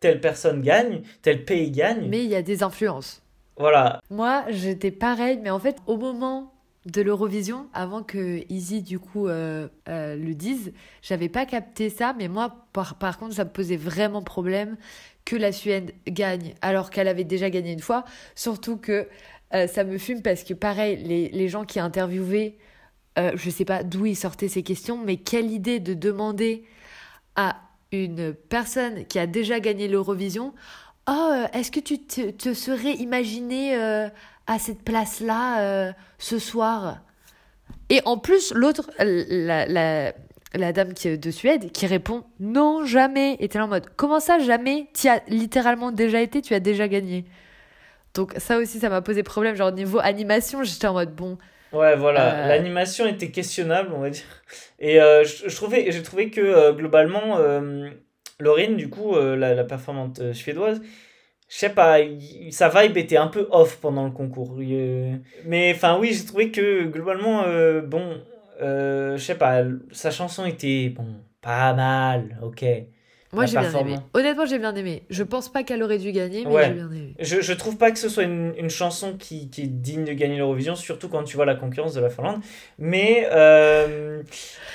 telle 0.00 0.20
personne 0.20 0.62
gagne, 0.62 1.02
tel 1.22 1.44
pays 1.44 1.70
gagne. 1.70 2.08
Mais 2.08 2.24
il 2.24 2.30
y 2.30 2.36
a 2.36 2.42
des 2.42 2.62
influences. 2.62 3.22
Voilà. 3.56 4.00
Moi, 4.10 4.44
j'étais 4.48 4.92
pareil, 4.92 5.38
mais 5.42 5.50
en 5.50 5.58
fait, 5.58 5.76
au 5.86 5.96
moment 5.96 6.52
de 6.86 7.02
l'Eurovision, 7.02 7.66
avant 7.74 8.02
que 8.02 8.44
Easy 8.48 8.82
du 8.82 8.98
coup 8.98 9.28
euh, 9.28 9.68
euh, 9.88 10.16
le 10.16 10.34
dise, 10.34 10.72
j'avais 11.02 11.28
pas 11.28 11.44
capté 11.44 11.90
ça, 11.90 12.14
mais 12.16 12.28
moi 12.28 12.66
par, 12.72 12.94
par 12.96 13.18
contre 13.18 13.34
ça 13.34 13.44
me 13.44 13.50
posait 13.50 13.76
vraiment 13.76 14.22
problème 14.22 14.76
que 15.24 15.36
la 15.36 15.52
Suède 15.52 15.92
gagne 16.06 16.54
alors 16.62 16.88
qu'elle 16.90 17.08
avait 17.08 17.24
déjà 17.24 17.50
gagné 17.50 17.72
une 17.72 17.80
fois, 17.80 18.04
surtout 18.34 18.78
que 18.78 19.06
euh, 19.54 19.66
ça 19.66 19.84
me 19.84 19.98
fume 19.98 20.22
parce 20.22 20.44
que 20.44 20.54
pareil, 20.54 20.96
les, 20.96 21.28
les 21.28 21.48
gens 21.48 21.64
qui 21.64 21.80
interviewaient, 21.80 22.56
je 23.34 23.50
sais 23.50 23.64
pas 23.64 23.82
d'où 23.82 24.06
ils 24.06 24.14
sortaient 24.14 24.46
ces 24.46 24.62
questions, 24.62 24.96
mais 24.96 25.16
quelle 25.16 25.50
idée 25.50 25.80
de 25.80 25.92
demander 25.92 26.64
à 27.34 27.56
une 27.92 28.34
personne 28.34 29.06
qui 29.06 29.18
a 29.18 29.26
déjà 29.26 29.60
gagné 29.60 29.88
l'Eurovision, 29.88 30.54
oh, 31.08 31.32
est-ce 31.52 31.70
que 31.70 31.80
tu 31.80 31.98
te, 31.98 32.54
serais 32.54 32.94
imaginé 32.94 33.74
à 34.46 34.58
cette 34.58 34.82
place-là 34.82 35.60
euh, 35.60 35.92
ce 36.18 36.38
soir? 36.38 36.98
Et 37.90 38.00
en 38.04 38.18
plus, 38.18 38.52
l'autre, 38.54 38.90
la, 38.98 40.12
la, 40.54 40.72
dame 40.72 40.94
qui, 40.94 41.16
de 41.16 41.30
Suède, 41.30 41.72
qui 41.72 41.86
répond 41.86 42.24
non, 42.40 42.84
jamais. 42.84 43.36
Et 43.40 43.48
t'es 43.48 43.60
en 43.60 43.68
mode 43.68 43.86
comment 43.96 44.20
ça, 44.20 44.38
jamais? 44.38 44.88
Tu 44.94 45.08
as 45.08 45.22
littéralement 45.28 45.90
déjà 45.90 46.20
été, 46.20 46.42
tu 46.42 46.54
as 46.54 46.60
déjà 46.60 46.88
gagné. 46.88 47.24
Donc 48.14 48.34
ça 48.36 48.58
aussi, 48.58 48.78
ça 48.80 48.88
m'a 48.88 49.00
posé 49.00 49.22
problème. 49.22 49.54
Genre 49.54 49.72
niveau 49.72 49.98
animation, 50.00 50.62
j'étais 50.62 50.86
en 50.86 50.94
mode 50.94 51.14
bon. 51.14 51.38
Ouais, 51.72 51.96
voilà, 51.96 52.44
euh, 52.44 52.48
l'animation 52.48 53.06
était 53.06 53.30
questionnable, 53.30 53.90
on 53.94 54.00
va 54.00 54.10
dire. 54.10 54.24
Et 54.78 55.00
euh, 55.00 55.24
je, 55.24 55.54
trouvais, 55.54 55.90
j'ai 55.90 56.02
trouvé 56.02 56.30
que 56.30 56.72
globalement, 56.72 57.38
Laurine, 58.40 58.76
du 58.76 58.88
coup, 58.88 59.14
la, 59.16 59.54
la 59.54 59.64
performante 59.64 60.32
suédoise, 60.32 60.80
je 61.48 61.56
sais 61.56 61.70
pas, 61.70 61.98
sa 62.50 62.68
vibe 62.68 62.96
était 62.98 63.16
un 63.16 63.28
peu 63.28 63.48
off 63.50 63.78
pendant 63.80 64.04
le 64.04 64.10
concours. 64.10 64.54
Mais 65.46 65.72
enfin, 65.74 65.98
oui, 65.98 66.12
j'ai 66.12 66.26
trouvé 66.26 66.50
que 66.50 66.84
globalement, 66.84 67.44
euh, 67.46 67.80
bon, 67.80 68.20
euh, 68.60 69.16
je 69.16 69.24
sais 69.24 69.34
pas, 69.34 69.62
sa 69.90 70.10
chanson 70.10 70.44
était 70.44 70.90
bon, 70.90 71.06
pas 71.40 71.72
mal, 71.72 72.38
ok. 72.42 72.64
Moi, 73.32 73.44
j'ai 73.44 73.58
bien 73.58 73.72
aimé. 73.80 73.96
Honnêtement, 74.14 74.46
j'ai 74.46 74.58
bien 74.58 74.74
aimé. 74.74 75.02
Je 75.10 75.22
pense 75.22 75.50
pas 75.50 75.62
qu'elle 75.62 75.82
aurait 75.82 75.98
dû 75.98 76.12
gagner, 76.12 76.44
mais 76.46 76.64
j'ai 76.64 76.72
bien 76.72 76.90
aimé. 76.90 77.14
Je, 77.18 77.40
je 77.40 77.52
trouve 77.52 77.76
pas 77.76 77.90
que 77.90 77.98
ce 77.98 78.08
soit 78.08 78.22
une, 78.22 78.54
une 78.56 78.70
chanson 78.70 79.16
qui, 79.18 79.50
qui, 79.50 79.62
est 79.62 79.66
digne 79.66 80.04
de 80.04 80.12
gagner 80.12 80.38
l'Eurovision, 80.38 80.74
surtout 80.76 81.08
quand 81.08 81.24
tu 81.24 81.36
vois 81.36 81.44
la 81.44 81.54
concurrence 81.54 81.94
de 81.94 82.00
la 82.00 82.08
Finlande. 82.08 82.40
Mais. 82.78 83.28
Euh, 83.30 84.22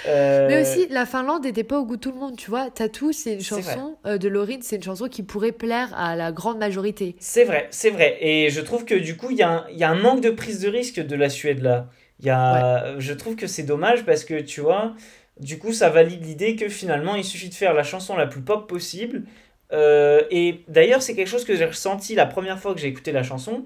euh, 0.07 0.47
mais 0.47 0.61
aussi, 0.61 0.87
la 0.89 1.05
Finlande 1.05 1.43
n'était 1.43 1.63
pas 1.63 1.79
au 1.79 1.85
goût 1.85 1.95
de 1.95 2.01
tout 2.01 2.11
le 2.11 2.19
monde, 2.19 2.35
tu 2.37 2.49
vois. 2.49 2.69
Tattoo, 2.69 3.11
c'est 3.11 3.33
une 3.33 3.41
chanson 3.41 3.97
euh, 4.05 4.17
de 4.17 4.27
Laurine, 4.27 4.61
c'est 4.61 4.75
une 4.75 4.83
chanson 4.83 5.07
qui 5.07 5.23
pourrait 5.23 5.51
plaire 5.51 5.91
à 5.97 6.15
la 6.15 6.31
grande 6.31 6.59
majorité. 6.59 7.15
C'est 7.19 7.45
vrai, 7.45 7.67
c'est 7.71 7.89
vrai. 7.89 8.17
Et 8.21 8.49
je 8.49 8.61
trouve 8.61 8.85
que 8.85 8.95
du 8.95 9.17
coup, 9.17 9.31
il 9.31 9.37
y, 9.37 9.43
a 9.43 9.49
un, 9.49 9.65
y 9.71 9.83
a 9.83 9.89
un 9.89 9.95
manque 9.95 10.21
de 10.21 10.29
prise 10.29 10.59
de 10.59 10.69
risque 10.69 10.99
de 10.99 11.15
la 11.15 11.29
Suède 11.29 11.61
là. 11.61 11.89
Y 12.21 12.29
a, 12.29 12.99
Je 12.99 13.13
trouve 13.13 13.35
que 13.35 13.47
c'est 13.47 13.63
dommage 13.63 14.05
parce 14.05 14.23
que 14.23 14.39
tu 14.39 14.61
vois. 14.61 14.93
Du 15.39 15.57
coup, 15.57 15.73
ça 15.73 15.89
valide 15.89 16.23
l'idée 16.25 16.55
que 16.55 16.69
finalement, 16.69 17.15
il 17.15 17.23
suffit 17.23 17.49
de 17.49 17.55
faire 17.55 17.73
la 17.73 17.83
chanson 17.83 18.15
la 18.15 18.27
plus 18.27 18.41
pop 18.41 18.67
possible. 18.67 19.23
Euh, 19.71 20.21
et 20.29 20.63
d'ailleurs, 20.67 21.01
c'est 21.01 21.15
quelque 21.15 21.27
chose 21.27 21.45
que 21.45 21.55
j'ai 21.55 21.65
ressenti 21.65 22.13
la 22.15 22.25
première 22.25 22.59
fois 22.59 22.73
que 22.73 22.79
j'ai 22.79 22.87
écouté 22.87 23.11
la 23.11 23.23
chanson. 23.23 23.65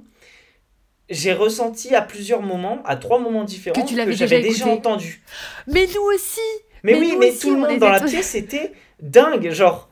J'ai 1.09 1.33
ressenti 1.33 1.95
à 1.95 2.01
plusieurs 2.01 2.41
moments, 2.41 2.81
à 2.85 2.95
trois 2.95 3.19
moments 3.19 3.43
différents, 3.43 3.81
que, 3.81 4.11
j'avais 4.13 4.41
déjà, 4.41 4.67
entendu. 4.67 5.21
Mais 5.67 5.87
nous 5.93 6.01
aussi 6.13 6.41
Mais, 6.83 6.95
oui, 6.95 7.15
mais 7.19 7.33
tout 7.33 7.53
le 7.53 7.61
monde 7.61 7.79
dans 7.79 7.89
la 7.89 8.01
pièce 8.01 8.35
était 8.35 8.71
dingue. 9.01 9.51
Genre, 9.51 9.86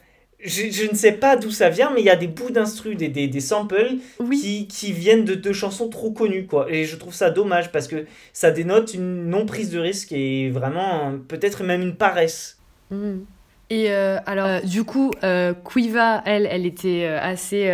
je, 0.46 0.90
ne 0.90 0.96
sais 0.96 1.12
pas 1.12 1.36
d'où 1.36 1.52
ça 1.52 1.70
vient, 1.70 1.92
mais 1.94 2.02
il 2.02 2.06
y 2.06 2.10
a 2.10 2.16
des 2.16 2.28
bouts 2.28 2.52
d'instru, 2.52 2.96
des, 2.96 3.08
des, 3.08 3.28
des, 3.28 3.40
samples 3.40 3.96
qui, 4.32 4.68
qui, 4.68 4.92
viennent 4.92 5.26
de, 5.26 5.36
deux 5.36 5.54
chansons 5.54 5.90
trop 5.90 6.12
connues, 6.12 6.46
quoi. 6.46 6.68
Et 6.70 6.86
je 6.86 6.96
trouve 6.96 7.14
ça 7.14 7.30
dommage 7.30 7.72
parce 7.72 7.88
que 7.88 8.06
ça 8.34 8.52
dénote 8.52 8.94
une 8.94 9.30
non-prise 9.30 9.70
de 9.72 9.80
risque 9.80 10.12
et 10.12 10.50
vraiment 10.50 11.14
peut-être 11.28 11.64
même 11.64 11.82
une 11.82 11.96
paresse. 11.96 12.58
Mm. 12.92 13.18
Et 13.70 13.92
euh, 13.92 14.20
alors, 14.26 14.48
euh, 14.48 14.60
du 14.62 14.84
coup, 14.84 15.12
euh, 15.24 15.54
Quiva, 15.54 16.22
elle, 16.26 16.48
elle 16.50 16.66
était 16.66 17.06
assez 17.06 17.66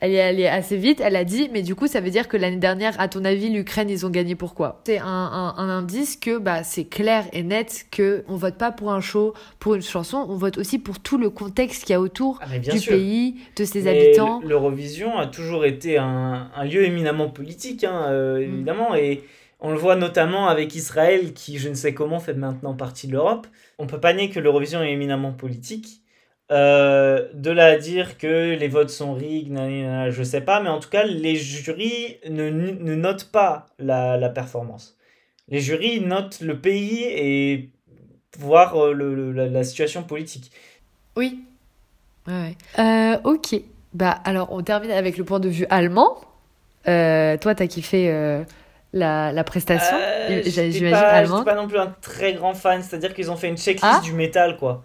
elle 0.00 0.12
est 0.12 0.20
allée 0.20 0.46
assez 0.46 0.76
vite. 0.76 1.00
Elle 1.04 1.16
a 1.16 1.24
dit, 1.24 1.50
mais 1.52 1.62
du 1.62 1.74
coup, 1.74 1.86
ça 1.86 2.00
veut 2.00 2.10
dire 2.10 2.26
que 2.26 2.36
l'année 2.36 2.56
dernière, 2.56 2.98
à 2.98 3.08
ton 3.08 3.24
avis, 3.24 3.50
l'Ukraine, 3.50 3.90
ils 3.90 4.06
ont 4.06 4.10
gagné 4.10 4.34
pourquoi? 4.34 4.80
C'est 4.86 4.98
un, 4.98 5.06
un, 5.06 5.68
indice 5.68 6.16
que 6.16 6.38
bah, 6.38 6.62
c'est 6.62 6.84
clair 6.84 7.24
et 7.32 7.42
net 7.42 7.86
que 7.90 8.24
on 8.28 8.36
vote 8.36 8.56
pas 8.56 8.72
pour 8.72 8.92
un 8.92 9.00
show, 9.00 9.34
pour 9.58 9.74
une 9.74 9.82
chanson, 9.82 10.26
on 10.28 10.36
vote 10.36 10.58
aussi 10.58 10.78
pour 10.78 11.00
tout 11.00 11.18
le 11.18 11.30
contexte 11.30 11.84
qu'il 11.84 11.92
y 11.92 11.96
a 11.96 12.00
autour 12.00 12.40
ah, 12.42 12.58
du 12.58 12.80
pays, 12.80 13.36
de 13.56 13.64
ses 13.64 13.86
habitants. 13.86 14.40
L'Eurovision 14.44 15.18
a 15.18 15.26
toujours 15.26 15.64
été 15.64 15.98
un, 15.98 16.50
un 16.54 16.64
lieu 16.64 16.84
éminemment 16.84 17.28
politique, 17.28 17.84
hein, 17.84 18.06
euh, 18.08 18.38
mm. 18.38 18.42
évidemment, 18.42 18.94
et 18.94 19.22
on 19.60 19.70
le 19.70 19.78
voit 19.78 19.96
notamment 19.96 20.48
avec 20.48 20.74
Israël, 20.74 21.34
qui, 21.34 21.58
je 21.58 21.68
ne 21.68 21.74
sais 21.74 21.92
comment, 21.92 22.18
fait 22.18 22.34
maintenant 22.34 22.74
partie 22.74 23.06
de 23.06 23.12
l'Europe. 23.12 23.46
On 23.78 23.86
peut 23.86 24.00
pas 24.00 24.14
nier 24.14 24.30
que 24.30 24.40
l'Eurovision 24.40 24.82
est 24.82 24.92
éminemment 24.92 25.32
politique. 25.32 25.99
Euh, 26.50 27.28
de 27.32 27.52
là 27.52 27.66
à 27.66 27.76
dire 27.76 28.18
que 28.18 28.56
les 28.56 28.66
votes 28.66 28.90
sont 28.90 29.14
rigged, 29.14 29.56
je 30.10 30.22
sais 30.24 30.40
pas, 30.40 30.60
mais 30.60 30.68
en 30.68 30.80
tout 30.80 30.88
cas, 30.88 31.04
les 31.04 31.36
jurys 31.36 32.18
ne, 32.28 32.50
ne 32.50 32.94
notent 32.96 33.30
pas 33.30 33.66
la, 33.78 34.16
la, 34.16 34.28
performance. 34.28 34.96
Les 35.48 35.60
jurys 35.60 36.00
notent 36.00 36.40
le 36.40 36.58
pays 36.58 37.04
et 37.04 37.70
voir 38.36 38.74
euh, 38.74 38.92
le, 38.92 39.30
la, 39.30 39.62
situation 39.62 40.02
politique. 40.02 40.50
Oui. 41.14 41.44
Ouais, 42.26 42.56
euh, 42.80 43.16
ok. 43.22 43.54
Bah, 43.94 44.18
alors, 44.24 44.52
on 44.52 44.62
termine 44.62 44.90
avec 44.90 45.18
le 45.18 45.24
point 45.24 45.38
de 45.38 45.48
vue 45.48 45.66
allemand. 45.70 46.16
toi, 46.84 47.54
t'as 47.54 47.66
kiffé 47.68 48.08
la, 48.92 49.30
la 49.30 49.44
prestation, 49.44 49.96
j'imagine, 50.46 50.94
allemand. 50.94 51.44
pas 51.44 51.54
non 51.54 51.68
plus 51.68 51.78
un 51.78 51.94
très 52.02 52.32
grand 52.32 52.54
fan, 52.54 52.82
c'est-à-dire 52.82 53.14
qu'ils 53.14 53.30
ont 53.30 53.36
fait 53.36 53.48
une 53.48 53.56
checklist 53.56 53.84
ah 53.84 54.00
du 54.02 54.14
métal, 54.14 54.56
quoi. 54.56 54.82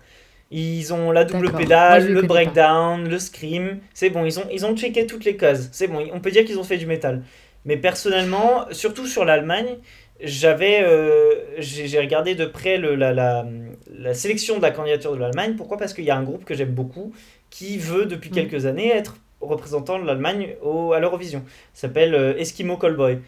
Ils 0.52 0.94
ont 0.94 1.12
la 1.12 1.26
double 1.26 1.52
pédale, 1.52 2.08
le 2.12 2.22
breakdown, 2.22 3.10
le 3.10 3.20
scream. 3.20 3.80
C'est 3.94 4.10
bon, 4.10 4.26
ils 4.26 4.40
ont, 4.40 4.46
ils 4.52 4.66
ont 4.66 4.76
checké 4.76 5.08
toutes 5.08 5.26
les 5.26 5.38
cases. 5.38 5.70
C'est 5.72 5.88
bon, 5.88 6.06
on 6.14 6.20
peut 6.20 6.32
dire 6.32 6.46
qu'ils 6.46 6.60
ont 6.60 6.64
fait 6.64 6.78
du 6.78 6.86
métal. 6.86 7.24
Mais 7.66 7.78
personnellement, 7.78 8.66
surtout 8.72 9.08
sur 9.08 9.26
l'Allemagne, 9.26 9.78
j'avais 10.22 10.82
euh, 10.84 11.34
j'ai 11.58 12.00
regardé 12.00 12.36
de 12.36 12.46
près 12.46 12.78
le, 12.78 12.96
la, 12.96 13.12
la, 13.12 13.46
la, 13.92 14.14
sélection 14.14 14.58
de 14.58 14.62
la 14.62 14.72
candidature 14.72 15.14
de 15.14 15.20
l'Allemagne. 15.20 15.56
Pourquoi? 15.56 15.78
Parce 15.78 15.94
qu'il 15.94 16.06
y 16.06 16.12
a 16.12 16.16
un 16.16 16.24
groupe 16.24 16.46
que 16.46 16.54
j'aime 16.54 16.72
beaucoup 16.72 17.12
qui 17.50 17.78
veut 17.78 18.06
depuis 18.06 18.30
mm. 18.30 18.34
quelques 18.34 18.66
années 18.66 18.90
être 18.90 19.18
représentant 19.42 20.00
de 20.00 20.06
l'Allemagne 20.06 20.56
à 20.94 21.00
l'Eurovision. 21.00 21.44
s'appelle 21.74 22.14
euh, 22.16 22.38
Eskimo 22.38 22.78
Callboy. 22.78 23.20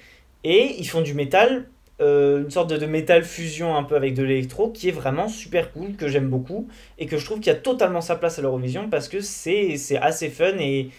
Et 0.44 0.76
ils 0.80 0.88
font 0.88 1.02
du 1.02 1.14
métal 1.14 1.66
euh, 2.00 2.44
une 2.44 2.52
sorte 2.52 2.70
de, 2.70 2.78
de, 2.78 2.86
métal 2.86 3.24
fusion 3.24 3.76
un 3.76 3.82
peu 3.82 3.96
avec 3.96 4.14
de 4.14 4.22
l'électro 4.22 4.70
qui 4.70 4.88
est 4.88 4.92
vraiment 4.92 5.28
super 5.28 5.72
cool, 5.72 5.96
que 5.96 6.08
j'aime 6.08 6.30
beaucoup 6.30 6.68
et 7.00 7.08
que 7.08 7.18
je 7.18 7.26
trouve 7.26 7.40
qu'il 7.40 7.48
y 7.48 7.56
a 7.56 7.60
totalement 7.60 8.02
sa 8.02 8.16
place 8.16 8.38
à 8.38 8.44
l'Eurovision 8.44 8.88
parce 8.88 9.08
que 9.08 9.20
c'est 9.20 9.76
assez 10.00 10.30
fun 10.30 10.60
et, 10.60 10.90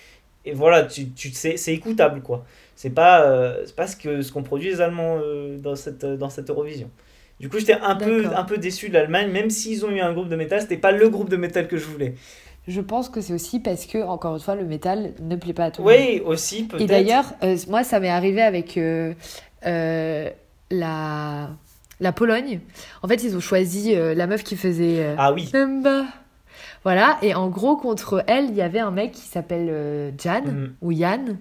et 0.44 0.52
voilà, 0.52 0.82
tu, 0.82 1.10
tu 1.10 1.30
c'est 1.32 1.72
écoutable 1.72 2.20
quoi. 2.20 2.44
C'est 2.74 2.90
pas, 2.90 3.22
euh, 3.22 3.64
pas 3.76 3.86
ce 3.86 3.96
qu'on 3.96 4.22
ce 4.22 4.32
qu'on 4.32 4.42
produit 4.42 4.70
les 4.70 4.80
Allemands 4.80 5.20
euh, 5.22 5.56
dans, 5.58 5.76
cette, 5.76 6.04
dans 6.04 6.30
cette 6.30 6.50
Eurovision. 6.50 6.90
Du 7.38 7.48
coup, 7.48 7.60
j'étais 7.60 7.74
un 7.74 7.94
peu, 7.94 8.26
un 8.34 8.42
peu 8.42 8.58
déçu 8.58 8.88
de 8.88 8.94
l'Allemagne, 8.94 9.30
même 9.30 9.50
s'ils 9.50 9.86
ont 9.86 9.90
eu 9.90 10.00
un 10.00 10.12
groupe 10.12 10.28
de 10.28 10.34
métal, 10.34 10.60
c'était 10.60 10.76
pas 10.76 10.90
le 10.90 11.08
groupe 11.08 11.28
de 11.28 11.36
métal 11.36 11.68
que 11.68 11.76
je 11.76 11.84
voulais. 11.84 12.14
Je 12.66 12.80
pense 12.80 13.08
que 13.08 13.20
c'est 13.20 13.32
aussi 13.32 13.60
parce 13.60 13.86
que, 13.86 13.98
encore 14.02 14.34
une 14.34 14.40
fois, 14.40 14.56
le 14.56 14.64
métal 14.64 15.12
ne 15.20 15.36
plaît 15.36 15.52
pas 15.52 15.66
à 15.66 15.70
tout 15.70 15.82
le 15.82 15.88
monde. 15.88 15.96
Oui, 15.96 16.20
aussi, 16.24 16.64
peut-être. 16.64 16.82
Et 16.82 16.86
d'ailleurs, 16.86 17.34
moi, 17.68 17.84
ça 17.84 18.00
m'est 18.00 18.10
arrivé 18.10 18.42
avec 18.42 18.76
la, 20.78 21.50
la 22.00 22.12
Pologne. 22.12 22.60
En 23.02 23.08
fait, 23.08 23.22
ils 23.24 23.36
ont 23.36 23.40
choisi 23.40 23.94
euh, 23.94 24.14
la 24.14 24.26
meuf 24.26 24.42
qui 24.44 24.56
faisait. 24.56 25.04
Euh, 25.04 25.14
ah 25.18 25.32
oui. 25.32 25.50
Voilà, 26.84 27.18
et 27.22 27.34
en 27.34 27.48
gros, 27.48 27.76
contre 27.76 28.24
elle, 28.28 28.46
il 28.46 28.54
y 28.54 28.62
avait 28.62 28.78
un 28.78 28.92
mec 28.92 29.12
qui 29.12 29.26
s'appelle 29.26 29.68
euh, 29.68 30.10
Jan 30.16 30.42
mm. 30.42 30.74
ou 30.80 30.92
Yann. 30.92 31.36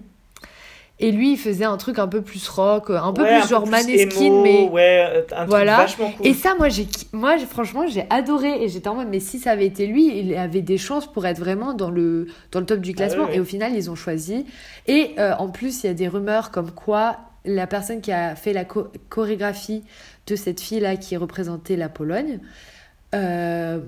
Et 1.00 1.12
lui, 1.12 1.34
il 1.34 1.36
faisait 1.36 1.64
un 1.64 1.76
truc 1.76 2.00
un 2.00 2.08
peu 2.08 2.22
plus 2.22 2.48
rock, 2.48 2.90
un 2.90 3.12
peu 3.12 3.24
plus 3.24 3.48
genre 3.48 3.68
Maneskin, 3.68 4.42
mais 4.42 4.68
ouais, 4.68 5.24
un 5.30 5.36
truc 5.36 5.48
voilà. 5.48 5.76
Vachement 5.76 6.10
cool. 6.10 6.26
Et 6.26 6.34
ça, 6.34 6.56
moi, 6.58 6.68
j'ai, 6.68 6.88
moi, 7.12 7.38
franchement, 7.38 7.86
j'ai 7.86 8.04
adoré. 8.10 8.64
Et 8.64 8.68
j'étais 8.68 8.88
en 8.88 8.96
mode, 8.96 9.06
mais 9.08 9.20
si 9.20 9.38
ça 9.38 9.52
avait 9.52 9.66
été 9.66 9.86
lui, 9.86 10.18
il 10.18 10.34
avait 10.34 10.60
des 10.60 10.76
chances 10.76 11.06
pour 11.06 11.24
être 11.24 11.38
vraiment 11.38 11.72
dans 11.72 11.90
le 11.90 12.26
dans 12.50 12.58
le 12.58 12.66
top 12.66 12.80
du 12.80 12.90
ah 12.90 12.94
classement. 12.94 13.28
Et 13.28 13.38
au 13.38 13.44
final, 13.44 13.76
ils 13.76 13.92
ont 13.92 13.94
choisi. 13.94 14.44
Et 14.88 15.14
en 15.38 15.48
plus, 15.48 15.84
il 15.84 15.86
y 15.86 15.90
a 15.90 15.94
des 15.94 16.08
rumeurs 16.08 16.50
comme 16.50 16.72
quoi 16.72 17.16
la 17.48 17.66
personne 17.66 18.00
qui 18.00 18.12
a 18.12 18.36
fait 18.36 18.52
la 18.52 18.64
chorégraphie 18.64 19.84
de 20.26 20.36
cette 20.36 20.60
fille-là 20.60 20.96
qui 20.96 21.16
représentait 21.16 21.76
la 21.76 21.88
Pologne, 21.88 22.40
euh, 23.14 23.80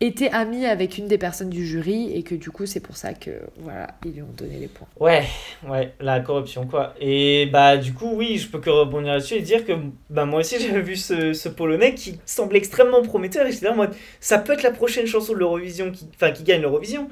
était 0.00 0.30
ami 0.30 0.64
avec 0.64 0.96
une 0.96 1.08
des 1.08 1.18
personnes 1.18 1.50
du 1.50 1.66
jury 1.66 2.12
et 2.14 2.22
que 2.22 2.36
du 2.36 2.50
coup 2.50 2.66
c'est 2.66 2.78
pour 2.78 2.96
ça 2.96 3.14
que 3.14 3.30
voilà 3.58 3.88
ils 4.04 4.12
lui 4.12 4.22
ont 4.22 4.32
donné 4.36 4.56
les 4.58 4.68
points. 4.68 4.86
Ouais, 5.00 5.24
ouais, 5.68 5.92
la 6.00 6.20
corruption 6.20 6.66
quoi. 6.66 6.94
Et 7.00 7.46
bah 7.46 7.76
du 7.76 7.92
coup 7.92 8.12
oui, 8.14 8.38
je 8.38 8.48
peux 8.48 8.60
que 8.60 8.70
rebondir 8.70 9.14
là-dessus 9.14 9.34
et 9.34 9.40
dire 9.40 9.64
que 9.64 9.72
bah 10.08 10.24
moi 10.24 10.40
aussi 10.40 10.60
j'avais 10.60 10.82
vu 10.82 10.94
ce, 10.94 11.32
ce, 11.32 11.48
polonais 11.48 11.94
qui 11.94 12.20
semble 12.26 12.56
extrêmement 12.56 13.02
prometteur 13.02 13.46
et 13.46 13.52
j'étais 13.52 13.74
moi 13.74 13.88
ça 14.20 14.38
peut 14.38 14.52
être 14.52 14.62
la 14.62 14.70
prochaine 14.70 15.06
chanson 15.06 15.32
de 15.32 15.38
l'Eurovision 15.38 15.90
qui 15.90 16.06
qui 16.34 16.42
gagne 16.44 16.62
l'Eurovision. 16.62 17.08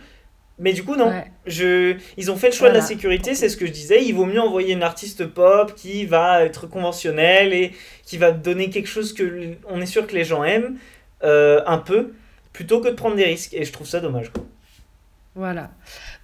Mais 0.58 0.72
du 0.72 0.84
coup 0.84 0.96
non, 0.96 1.12
je 1.46 1.96
ils 2.16 2.30
ont 2.30 2.36
fait 2.36 2.48
le 2.48 2.54
choix 2.54 2.70
de 2.70 2.74
la 2.74 2.80
sécurité, 2.80 3.34
c'est 3.34 3.50
ce 3.50 3.58
que 3.58 3.66
je 3.66 3.72
disais, 3.72 4.02
il 4.02 4.14
vaut 4.14 4.24
mieux 4.24 4.40
envoyer 4.40 4.72
une 4.72 4.82
artiste 4.82 5.26
pop 5.26 5.74
qui 5.74 6.06
va 6.06 6.44
être 6.44 6.66
conventionnelle 6.66 7.52
et 7.52 7.72
qui 8.04 8.16
va 8.16 8.32
donner 8.32 8.70
quelque 8.70 8.88
chose 8.88 9.12
que 9.12 9.56
on 9.68 9.82
est 9.82 9.86
sûr 9.86 10.06
que 10.06 10.14
les 10.14 10.24
gens 10.24 10.44
aiment 10.44 10.78
euh, 11.24 11.62
un 11.66 11.78
peu 11.78 12.14
plutôt 12.52 12.80
que 12.80 12.88
de 12.88 12.94
prendre 12.94 13.16
des 13.16 13.24
risques. 13.24 13.52
Et 13.52 13.64
je 13.64 13.72
trouve 13.72 13.86
ça 13.86 14.00
dommage. 14.00 14.32
Voilà. 15.34 15.70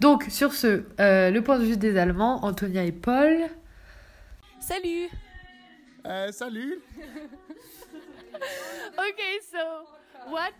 Donc, 0.00 0.24
sur 0.30 0.54
ce, 0.54 0.84
euh, 0.98 1.30
le 1.30 1.42
point 1.42 1.58
de 1.58 1.64
vue 1.64 1.76
des 1.76 1.98
Allemands, 1.98 2.42
Antonia 2.44 2.82
et 2.84 2.92
Paul. 2.92 3.36
Salut 4.58 5.10
euh, 6.06 6.32
Salut 6.32 6.78
Ok, 8.34 9.22
so. 9.50 9.58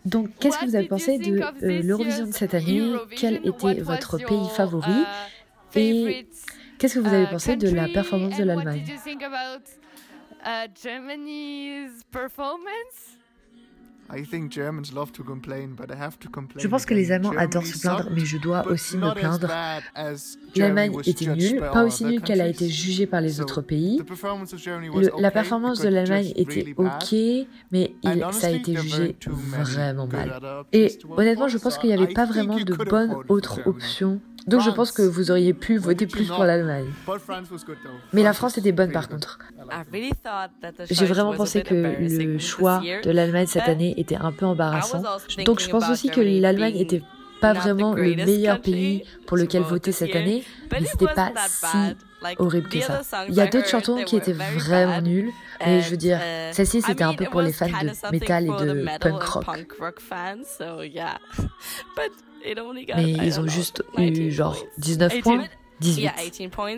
Donc, 0.05 0.29
qu'est-ce 0.39 0.59
que 0.59 0.65
vous 0.65 0.75
avez 0.75 0.87
pensé 0.87 1.17
de 1.17 1.41
euh, 1.41 1.81
l'Eurovision 1.81 2.27
de 2.27 2.31
cette 2.31 2.53
année? 2.53 2.93
Quel 3.15 3.35
était 3.35 3.81
votre 3.81 4.17
pays 4.17 4.49
favori? 4.55 5.03
Et 5.75 6.27
qu'est-ce 6.77 6.95
que 6.95 6.99
vous 6.99 7.13
avez 7.13 7.27
pensé 7.27 7.55
de 7.55 7.69
la 7.69 7.87
performance 7.87 8.37
de 8.37 8.43
l'Allemagne? 8.43 8.85
Uh, 10.45 10.67
Germany's 10.75 12.03
performance 12.11 13.15
je 16.57 16.67
pense 16.67 16.85
que 16.85 16.93
les 16.93 17.11
Allemands 17.11 17.31
adorent 17.31 17.65
se 17.65 17.79
plaindre, 17.79 18.09
mais 18.11 18.25
je 18.25 18.37
dois 18.37 18.67
aussi 18.67 18.97
me 18.97 19.13
plaindre. 19.13 19.49
L'Allemagne 20.55 20.93
était 21.05 21.33
nulle, 21.35 21.59
pas 21.59 21.83
aussi 21.83 22.05
nulle 22.05 22.21
qu'elle 22.21 22.41
a 22.41 22.47
été 22.47 22.69
jugée 22.69 23.07
par 23.07 23.21
les 23.21 23.41
autres 23.41 23.61
pays. 23.61 24.01
la 25.17 25.31
performance 25.31 25.79
de 25.79 25.89
l'Allemagne 25.89 26.31
était 26.35 26.73
ok, 26.77 27.15
mais 27.71 27.95
ça 28.31 28.47
a 28.47 28.51
été 28.51 28.75
jugé 28.75 29.15
vraiment 29.27 30.07
mal. 30.07 30.39
Et 30.71 30.97
honnêtement, 31.09 31.47
je 31.47 31.57
pense 31.57 31.77
qu'il 31.77 31.89
n'y 31.89 31.95
avait 31.95 32.13
pas 32.13 32.25
vraiment 32.25 32.59
de 32.59 32.73
bonne 32.73 33.15
autre 33.29 33.61
option 33.65 34.21
donc 34.47 34.61
je 34.61 34.69
pense 34.69 34.91
que 34.91 35.01
vous 35.01 35.31
auriez 35.31 35.53
pu 35.53 35.77
voter 35.77 36.07
plus 36.07 36.27
pour 36.27 36.43
l'Allemagne. 36.43 36.85
Mais 38.13 38.23
la 38.23 38.33
France 38.33 38.57
était 38.57 38.71
bonne 38.71 38.91
par 38.91 39.09
contre. 39.09 39.39
J'ai 40.89 41.05
vraiment 41.05 41.33
pensé 41.33 41.63
que 41.63 41.73
le 41.73 42.39
choix 42.39 42.81
de 43.03 43.11
l'Allemagne 43.11 43.47
cette 43.47 43.69
année 43.69 43.93
était 43.97 44.17
un 44.17 44.31
peu 44.31 44.45
embarrassant. 44.45 45.01
Donc 45.45 45.59
je 45.59 45.69
pense 45.69 45.89
aussi 45.89 46.09
que 46.09 46.21
l'Allemagne 46.21 46.77
était 46.77 47.03
pas 47.41 47.53
vraiment 47.53 47.93
le 47.93 48.15
meilleur 48.15 48.61
pays 48.61 49.03
pour 49.27 49.37
lequel 49.37 49.63
voter 49.63 49.91
cette 49.91 50.15
année, 50.15 50.43
mais 50.71 50.85
c'était 50.85 51.13
pas 51.13 51.31
si 51.47 51.95
horrible 52.37 52.69
que 52.69 52.79
ça. 52.79 53.01
Il 53.27 53.35
y 53.35 53.41
a 53.41 53.47
d'autres 53.47 53.67
chansons 53.67 54.01
qui 54.05 54.15
étaient 54.15 54.33
vraiment 54.33 55.01
nulles, 55.01 55.31
mais 55.59 55.81
je 55.81 55.89
veux 55.89 55.97
dire, 55.97 56.17
uh, 56.17 56.53
celle-ci 56.53 56.81
c'était 56.81 57.03
un 57.03 57.13
peu 57.13 57.25
pour 57.25 57.41
les 57.41 57.51
fans 57.51 57.67
de 57.67 58.11
metal 58.11 58.45
et 58.45 58.47
de 58.47 58.99
punk 58.99 59.23
rock. 59.23 59.45
Mais 62.97 63.11
ils 63.11 63.39
ont 63.39 63.47
juste 63.47 63.83
eu 63.97 64.31
genre 64.31 64.57
19 64.77 65.21
points? 65.21 65.43
18. 65.79 66.09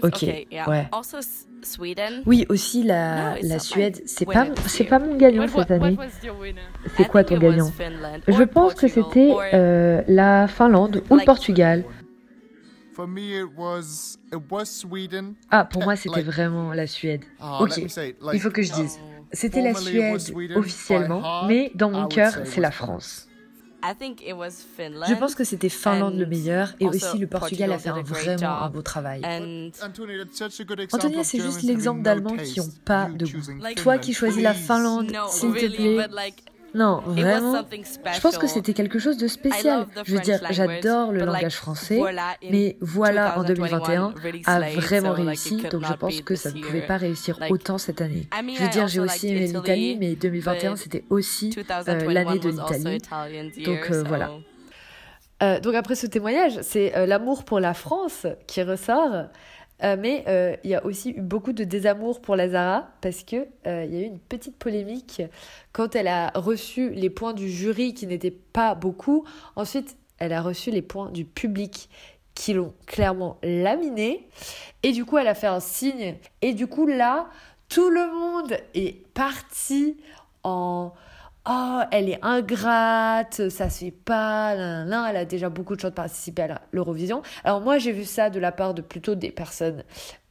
Ok, 0.03 0.11
ouais. 0.67 0.87
Oui, 2.25 2.45
aussi 2.49 2.83
la, 2.83 3.35
la 3.41 3.59
Suède, 3.59 4.01
c'est 4.05 4.25
pas, 4.25 4.45
c'est 4.67 4.83
pas 4.85 4.99
mon 4.99 5.15
gagnant 5.15 5.47
cette 5.47 5.71
année. 5.71 5.97
C'est 6.95 7.07
quoi 7.07 7.23
ton 7.23 7.37
gagnant? 7.37 7.71
Je 8.27 8.43
pense 8.43 8.73
que 8.75 8.87
c'était 8.87 9.33
euh, 9.53 10.01
la 10.07 10.47
Finlande 10.47 11.03
ou 11.09 11.15
le 11.15 11.25
Portugal. 11.25 11.83
Ah, 15.51 15.65
pour 15.65 15.83
moi, 15.83 15.95
c'était 15.97 16.21
vraiment 16.21 16.73
la 16.73 16.87
Suède. 16.87 17.23
Ah, 17.39 17.61
ok, 17.61 17.77
il 18.33 18.39
faut 18.39 18.49
que 18.51 18.61
je 18.61 18.71
dise. 18.73 18.99
C'était 19.33 19.61
la 19.61 19.73
Suède 19.81 20.21
officiellement, 20.55 21.45
mais 21.47 21.71
dans 21.75 21.89
mon 21.91 22.07
cœur, 22.07 22.31
c'est 22.45 22.61
la 22.61 22.71
France. 22.71 23.24
Je 25.07 25.13
pense 25.15 25.35
que 25.35 25.43
c'était 25.43 25.69
Finlande 25.69 26.15
le 26.15 26.25
meilleur 26.25 26.73
et 26.79 26.87
aussi 26.87 27.17
le 27.17 27.27
Portugal 27.27 27.71
a 27.71 27.77
fait 27.77 27.89
un 27.89 28.01
vraiment 28.01 28.61
un 28.63 28.69
beau 28.69 28.81
travail. 28.81 29.21
Antonia, 30.91 31.23
c'est 31.23 31.39
juste 31.39 31.61
l'exemple 31.63 32.01
d'Allemands 32.01 32.37
qui 32.37 32.59
n'ont 32.59 32.69
pas 32.83 33.09
de 33.09 33.25
goût. 33.25 33.41
Toi 33.75 33.97
qui 33.97 34.13
choisis 34.13 34.41
la 34.41 34.53
Finlande, 34.53 35.11
s'il 35.29 35.53
te 35.53 35.75
plaît, 35.75 36.07
non, 36.75 37.01
vraiment. 37.05 37.63
Je 38.13 38.19
pense 38.19 38.37
que 38.37 38.47
c'était 38.47 38.73
quelque 38.73 38.99
chose 38.99 39.17
de 39.17 39.27
spécial. 39.27 39.87
Je 40.05 40.13
veux 40.13 40.21
dire, 40.21 40.41
j'adore 40.51 41.11
le 41.11 41.25
langage 41.25 41.55
français, 41.55 42.01
mais 42.49 42.77
voilà, 42.81 43.39
en 43.39 43.43
2021, 43.43 44.13
a 44.45 44.59
vraiment 44.71 45.13
réussi, 45.13 45.63
donc 45.71 45.85
je 45.85 45.93
pense 45.93 46.21
que 46.21 46.35
ça 46.35 46.51
ne 46.51 46.61
pouvait 46.61 46.85
pas 46.85 46.97
réussir 46.97 47.39
autant 47.49 47.77
cette 47.77 48.01
année. 48.01 48.27
Je 48.55 48.63
veux 48.63 48.69
dire, 48.69 48.87
j'ai 48.87 48.99
aussi 48.99 49.29
aimé 49.29 49.47
l'Italie, 49.47 49.97
mais 49.99 50.15
2021, 50.15 50.75
c'était 50.75 51.03
aussi 51.09 51.55
euh, 51.87 52.11
l'année 52.11 52.39
de 52.39 52.49
l'Italie. 52.49 53.63
Donc 53.63 53.91
euh, 53.91 54.03
voilà. 54.05 54.31
Euh, 55.43 55.59
donc 55.59 55.75
après 55.75 55.95
ce 55.95 56.07
témoignage, 56.07 56.59
c'est 56.61 57.07
l'amour 57.07 57.45
pour 57.45 57.59
la 57.59 57.73
France 57.73 58.25
qui 58.47 58.61
ressort. 58.63 59.27
Euh, 59.83 59.97
mais 59.99 60.23
euh, 60.27 60.55
il 60.63 60.69
y 60.69 60.75
a 60.75 60.85
aussi 60.85 61.11
eu 61.11 61.21
beaucoup 61.21 61.51
de 61.51 61.65
désamour 61.65 62.21
pour 62.21 62.35
Lazara 62.37 62.87
parce 63.01 63.23
que 63.23 63.47
euh, 63.67 63.85
il 63.85 63.93
y 63.93 63.97
a 63.97 64.01
eu 64.01 64.05
une 64.05 64.19
petite 64.19 64.57
polémique 64.57 65.21
quand 65.73 65.95
elle 65.95 66.07
a 66.07 66.29
reçu 66.33 66.91
les 66.91 67.09
points 67.09 67.33
du 67.33 67.49
jury 67.49 67.93
qui 67.93 68.07
n'étaient 68.07 68.31
pas 68.31 68.73
beaucoup. 68.73 69.25
Ensuite, 69.57 69.97
elle 70.17 70.31
a 70.31 70.41
reçu 70.41 70.71
les 70.71 70.81
points 70.81 71.11
du 71.11 71.25
public 71.25 71.89
qui 72.35 72.53
l'ont 72.53 72.73
clairement 72.85 73.37
laminé 73.43 74.27
et 74.81 74.93
du 74.93 75.03
coup, 75.03 75.17
elle 75.17 75.27
a 75.27 75.35
fait 75.35 75.47
un 75.47 75.59
signe 75.59 76.15
et 76.41 76.53
du 76.53 76.67
coup 76.67 76.87
là, 76.87 77.27
tout 77.67 77.89
le 77.89 78.07
monde 78.13 78.57
est 78.75 79.05
parti 79.13 79.97
en 80.43 80.93
oh, 81.47 81.79
elle 81.91 82.09
est 82.09 82.19
ingrate, 82.21 83.49
ça 83.49 83.69
se 83.69 83.85
fait 83.85 83.91
pas, 83.91 84.55
là, 84.55 85.07
elle 85.09 85.17
a 85.17 85.25
déjà 85.25 85.49
beaucoup 85.49 85.75
de 85.75 85.81
choses 85.81 85.91
de 85.91 85.95
participer 85.95 86.43
à 86.43 86.61
l'Eurovision. 86.71 87.21
Alors 87.43 87.61
moi, 87.61 87.77
j'ai 87.77 87.91
vu 87.91 88.03
ça 88.03 88.29
de 88.29 88.39
la 88.39 88.51
part 88.51 88.73
de 88.73 88.81
plutôt 88.81 89.15
des 89.15 89.31
personnes 89.31 89.83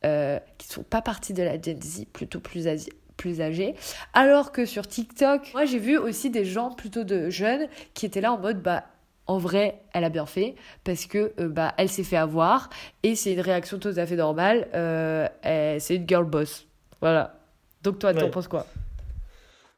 euh, 0.05 0.38
qui 0.59 0.68
sont 0.68 0.83
pas 0.83 1.03
parties 1.03 1.33
de 1.33 1.42
la 1.42 1.61
Gen 1.61 1.81
Z, 1.81 2.07
plutôt 2.12 2.40
plus, 2.40 2.68
plus 3.16 3.40
âgées. 3.40 3.74
Alors 4.12 4.53
que 4.53 4.66
sur 4.66 4.87
TikTok, 4.87 5.53
moi, 5.55 5.64
j'ai 5.64 5.79
vu 5.79 5.96
aussi 5.96 6.31
des 6.31 6.44
gens 6.44 6.70
plutôt 6.70 7.05
de 7.05 7.31
jeunes 7.31 7.68
qui 7.94 8.07
étaient 8.07 8.20
là 8.20 8.33
en 8.33 8.38
mode, 8.38 8.62
bah, 8.62 8.85
en 9.27 9.38
vrai, 9.38 9.81
elle 9.94 10.05
a 10.05 10.11
bien 10.11 10.27
fait 10.27 10.55
parce 10.85 11.07
que 11.07 11.33
euh, 11.40 11.48
bah, 11.48 11.72
elle 11.79 11.88
s'est 11.88 12.05
fait 12.05 12.18
avoir 12.18 12.68
et 13.03 13.16
c'est 13.16 13.33
une 13.33 13.40
réaction 13.40 13.79
tout 13.79 13.94
à 13.96 14.05
fait 14.05 14.16
normale. 14.16 14.68
Euh, 14.74 15.27
c'est 15.42 15.96
une 15.96 16.07
girl 16.07 16.24
boss. 16.24 16.66
Voilà. 17.00 17.38
Donc 17.83 17.98
toi, 17.98 18.12
tu 18.12 18.22
en 18.22 18.31
penses 18.31 18.48
quoi? 18.48 18.66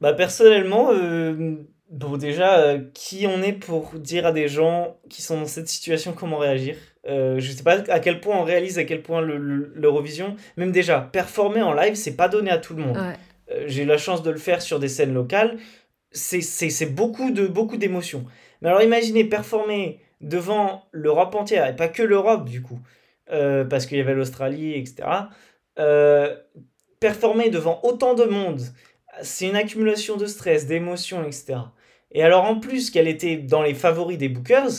Bah 0.01 0.13
personnellement, 0.13 0.91
euh, 0.93 1.57
bon 1.91 2.17
déjà, 2.17 2.59
euh, 2.59 2.81
qui 2.95 3.27
on 3.27 3.43
est 3.43 3.53
pour 3.53 3.93
dire 3.95 4.27
à 4.27 4.33
des 4.33 4.49
gens 4.49 4.99
qui 5.09 5.23
sont 5.23 5.41
dans 5.41 5.47
cette 5.47 5.69
situation 5.69 6.13
comment 6.13 6.39
réagir? 6.39 6.77
Euh, 7.09 7.39
Je 7.39 7.51
sais 7.53 7.63
pas 7.63 7.79
à 7.89 8.01
quel 8.01 8.21
point 8.21 8.37
on 8.37 8.45
réalise, 8.45 8.79
à 8.79 8.85
quel 8.85 9.03
point 9.03 9.21
l'Eurovision, 9.21 10.37
même 10.57 10.73
déjà, 10.73 11.01
performer 11.01 11.63
en 11.63 11.73
live, 11.73 11.95
c'est 11.95 12.17
pas 12.17 12.29
donné 12.29 12.51
à 12.51 12.59
tout 12.59 12.75
le 12.75 12.83
monde. 12.83 12.99
Euh, 13.51 13.65
j'ai 13.67 13.85
eu 13.85 13.87
la 13.87 13.99
chance 13.99 14.23
de 14.23 14.31
le 14.31 14.39
faire 14.39 14.61
sur 14.61 14.81
des 14.81 14.89
scènes 14.89 15.15
locales, 15.15 15.57
c'est 16.11 16.95
beaucoup 16.95 17.31
de 17.31 17.47
beaucoup 17.47 17.77
d'émotions. 17.77 18.25
Mais 18.61 18.69
alors 18.69 18.83
imaginez 18.83 19.25
performer 19.25 20.01
devant 20.21 20.85
l'Europe 20.93 21.35
entière, 21.35 21.67
et 21.67 21.77
pas 21.77 21.89
que 21.89 22.03
l'Europe 22.03 22.49
du 22.49 22.63
coup, 22.63 22.81
parce 23.29 23.87
qu'il 23.87 23.99
y 23.99 24.01
avait 24.01 24.15
l'Australie, 24.15 24.73
etc. 24.75 25.09
performer 27.01 27.51
devant 27.51 27.81
autant 27.83 28.15
de 28.15 28.25
monde 28.25 28.61
c'est 29.23 29.49
une 29.49 29.57
accumulation 29.57 30.17
de 30.17 30.27
stress, 30.27 30.67
d'émotions, 30.67 31.25
etc. 31.25 31.57
Et 32.13 32.23
alors 32.23 32.45
en 32.45 32.59
plus 32.59 32.91
qu'elle 32.91 33.09
était 33.09 33.37
dans 33.37 33.63
les 33.63 33.75
favoris 33.75 34.19
des 34.19 34.29
bookers, 34.29 34.71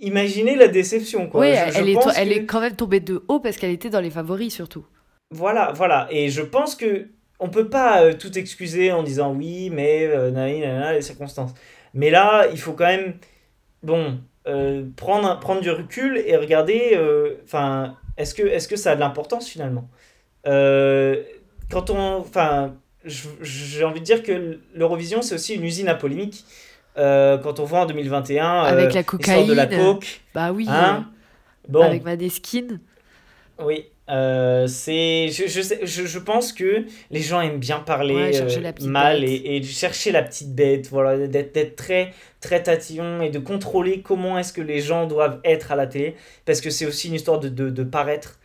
imaginez 0.00 0.56
la 0.56 0.68
déception. 0.68 1.28
Quoi. 1.28 1.40
Oui, 1.40 1.48
elle, 1.48 1.88
est, 1.88 1.96
elle 2.16 2.32
est 2.32 2.44
quand 2.46 2.60
même 2.60 2.76
tombée 2.76 3.00
de 3.00 3.24
haut 3.28 3.40
parce 3.40 3.56
qu'elle 3.56 3.70
était 3.70 3.90
dans 3.90 4.00
les 4.00 4.10
favoris 4.10 4.52
surtout. 4.52 4.84
Voilà, 5.30 5.72
voilà. 5.74 6.08
Et 6.10 6.28
je 6.28 6.42
pense 6.42 6.74
que 6.74 7.08
on 7.38 7.48
peut 7.48 7.68
pas 7.68 8.02
euh, 8.02 8.12
tout 8.12 8.38
excuser 8.38 8.92
en 8.92 9.02
disant 9.02 9.32
oui, 9.34 9.70
mais 9.70 10.06
euh, 10.06 10.92
les 10.92 11.02
circonstances. 11.02 11.54
Mais 11.94 12.10
là, 12.10 12.46
il 12.52 12.58
faut 12.58 12.72
quand 12.72 12.86
même, 12.86 13.14
bon, 13.82 14.20
euh, 14.46 14.84
prendre, 14.96 15.40
prendre 15.40 15.60
du 15.60 15.70
recul 15.70 16.18
et 16.18 16.36
regarder, 16.36 16.90
euh, 16.94 17.36
enfin, 17.44 17.96
est-ce 18.16 18.34
que, 18.34 18.42
est 18.42 18.58
-ce 18.58 18.68
que 18.68 18.76
ça 18.76 18.92
a 18.92 18.94
de 18.94 19.00
l'importance 19.00 19.48
finalement? 19.48 19.88
Quand 20.44 21.90
on, 21.90 22.18
enfin, 22.18 22.74
j'ai 23.04 23.84
envie 23.84 24.00
de 24.00 24.04
dire 24.04 24.22
que 24.22 24.60
l'Eurovision, 24.74 25.22
c'est 25.22 25.34
aussi 25.34 25.54
une 25.54 25.64
usine 25.64 25.88
à 25.88 25.94
polémique. 25.94 26.44
Euh, 26.98 27.38
quand 27.38 27.60
on 27.60 27.64
voit 27.64 27.80
en 27.80 27.86
2021 27.86 28.62
avec 28.62 28.90
euh, 28.90 28.94
la 28.94 29.02
cocaïne, 29.04 29.46
de 29.46 29.52
la 29.52 29.66
coke, 29.66 30.20
bah 30.34 30.50
oui, 30.52 30.66
hein 30.68 31.08
bon. 31.68 31.82
avec 31.82 32.04
Madeskine. 32.04 32.80
Oui, 33.58 33.86
Euh, 34.10 34.66
c'est, 34.66 35.28
je, 35.28 35.46
je, 35.46 36.04
je, 36.04 36.18
pense 36.18 36.52
que 36.52 36.84
les 37.12 37.20
gens 37.20 37.40
aiment 37.40 37.60
bien 37.60 37.78
parler 37.78 38.40
euh, 38.40 38.72
mal 38.80 39.22
et, 39.22 39.56
et, 39.56 39.62
chercher 39.62 40.10
la 40.10 40.22
petite 40.22 40.52
bête, 40.52 40.88
voilà, 40.88 41.28
d'être 41.28 41.76
très, 41.76 42.12
très 42.40 42.60
tatillon 42.60 43.22
et 43.22 43.30
de 43.30 43.38
contrôler 43.38 44.02
comment 44.02 44.36
est-ce 44.36 44.52
que 44.52 44.62
les 44.62 44.80
gens 44.80 45.06
doivent 45.06 45.38
être 45.44 45.70
à 45.70 45.76
la 45.76 45.86
télé, 45.86 46.16
parce 46.44 46.60
que 46.60 46.70
c'est 46.70 46.86
aussi 46.86 47.06
une 47.06 47.14
histoire 47.14 47.38
de, 47.38 47.48
de, 47.48 47.70
de 47.70 47.84
paraître. 47.84 48.40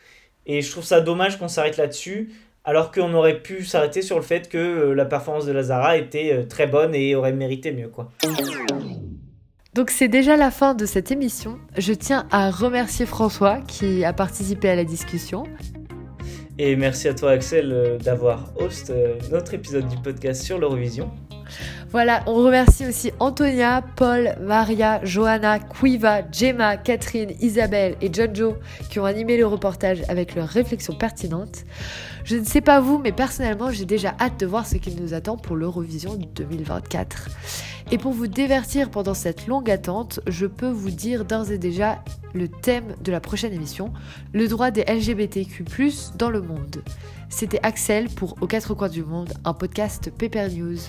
Et 0.46 0.62
je 0.62 0.70
trouve 0.70 0.84
ça 0.84 1.02
dommage 1.02 1.40
qu'on 1.40 1.48
s'arrête 1.48 1.78
là-dessus, 1.78 2.30
alors 2.66 2.92
qu'on 2.92 3.14
aurait 3.14 3.40
pu 3.40 3.64
s'arrêter 3.64 4.02
sur 4.02 4.18
le 4.18 4.24
fait 4.24 4.50
que 4.50 4.58
euh, 4.58 4.94
la 4.94 5.06
performance 5.06 5.46
de 5.46 5.52
Lazara 5.54 5.98
était 5.98 6.46
très 6.48 6.68
bonne 6.68 6.94
et 6.94 7.16
aurait 7.16 7.34
mérité 7.34 7.72
mieux, 7.72 7.88
quoi. 7.88 8.12
Donc 9.76 9.90
c'est 9.90 10.08
déjà 10.08 10.38
la 10.38 10.52
fin 10.52 10.74
de 10.74 10.86
cette 10.86 11.12
émission. 11.12 11.60
Je 11.78 11.92
tiens 11.92 12.28
à 12.32 12.50
remercier 12.50 13.06
François 13.06 13.60
qui 13.68 14.06
a 14.06 14.14
participé 14.14 14.70
à 14.70 14.76
la 14.76 14.86
discussion. 14.86 15.44
Et 16.58 16.78
merci 16.78 17.10
à 17.10 17.14
toi 17.14 17.32
Axel 17.32 17.74
euh, 17.74 17.98
d'avoir 17.98 18.54
host 18.56 18.90
euh, 18.90 19.16
notre 19.30 19.54
épisode 19.54 19.90
du 19.90 19.98
podcast 19.98 20.42
sur 20.42 20.58
l'Eurovision. 20.58 21.12
Voilà, 21.92 22.24
on 22.28 22.36
remercie 22.36 22.86
aussi 22.86 23.12
Antonia, 23.20 23.82
Paul, 23.96 24.36
Maria, 24.42 25.00
Johanna, 25.04 25.60
Quiva, 25.60 26.22
Gemma, 26.32 26.78
Catherine, 26.78 27.32
Isabelle 27.40 27.96
et 28.02 28.14
Jojo 28.14 28.56
qui 28.90 29.00
ont 29.00 29.06
animé 29.06 29.38
le 29.38 29.46
reportage 29.46 30.02
avec 30.10 30.36
leurs 30.36 30.50
réflexions 30.50 30.96
pertinentes. 30.96 31.66
Je 32.24 32.38
ne 32.38 32.44
sais 32.44 32.62
pas 32.62 32.80
vous, 32.80 32.98
mais 32.98 33.12
personnellement, 33.12 33.72
j'ai 33.72 33.86
déjà 33.86 34.16
hâte 34.20 34.40
de 34.40 34.46
voir 34.46 34.66
ce 34.66 34.78
qu'il 34.78 35.02
nous 35.02 35.14
attend 35.14 35.38
pour 35.38 35.56
l'Eurovision 35.56 36.16
2024. 36.16 37.30
Et 37.92 38.00
pour 38.00 38.14
vous 38.14 38.26
divertir 38.26 38.90
pendant 38.90 39.14
cette 39.14 39.46
longue 39.46 39.70
attente, 39.70 40.20
je 40.26 40.48
peux 40.48 40.70
vous 40.70 40.90
dire 40.90 41.24
d'ores 41.24 41.52
et 41.52 41.60
déjà 41.60 42.04
le 42.34 42.48
thème 42.48 42.96
de 43.04 43.12
la 43.12 43.20
prochaine 43.20 43.54
émission, 43.54 43.94
le 44.34 44.48
droit 44.48 44.72
des 44.72 44.84
LGBTQ+ 44.84 45.66
dans 46.18 46.32
le 46.32 46.42
monde. 46.42 46.82
C'était 47.30 47.60
Axel 47.62 48.10
pour 48.10 48.38
Aux 48.42 48.48
quatre 48.48 48.74
coins 48.74 48.90
du 48.90 49.04
monde, 49.04 49.34
un 49.44 49.54
podcast 49.54 50.12
Paper 50.18 50.50
News. 50.50 50.80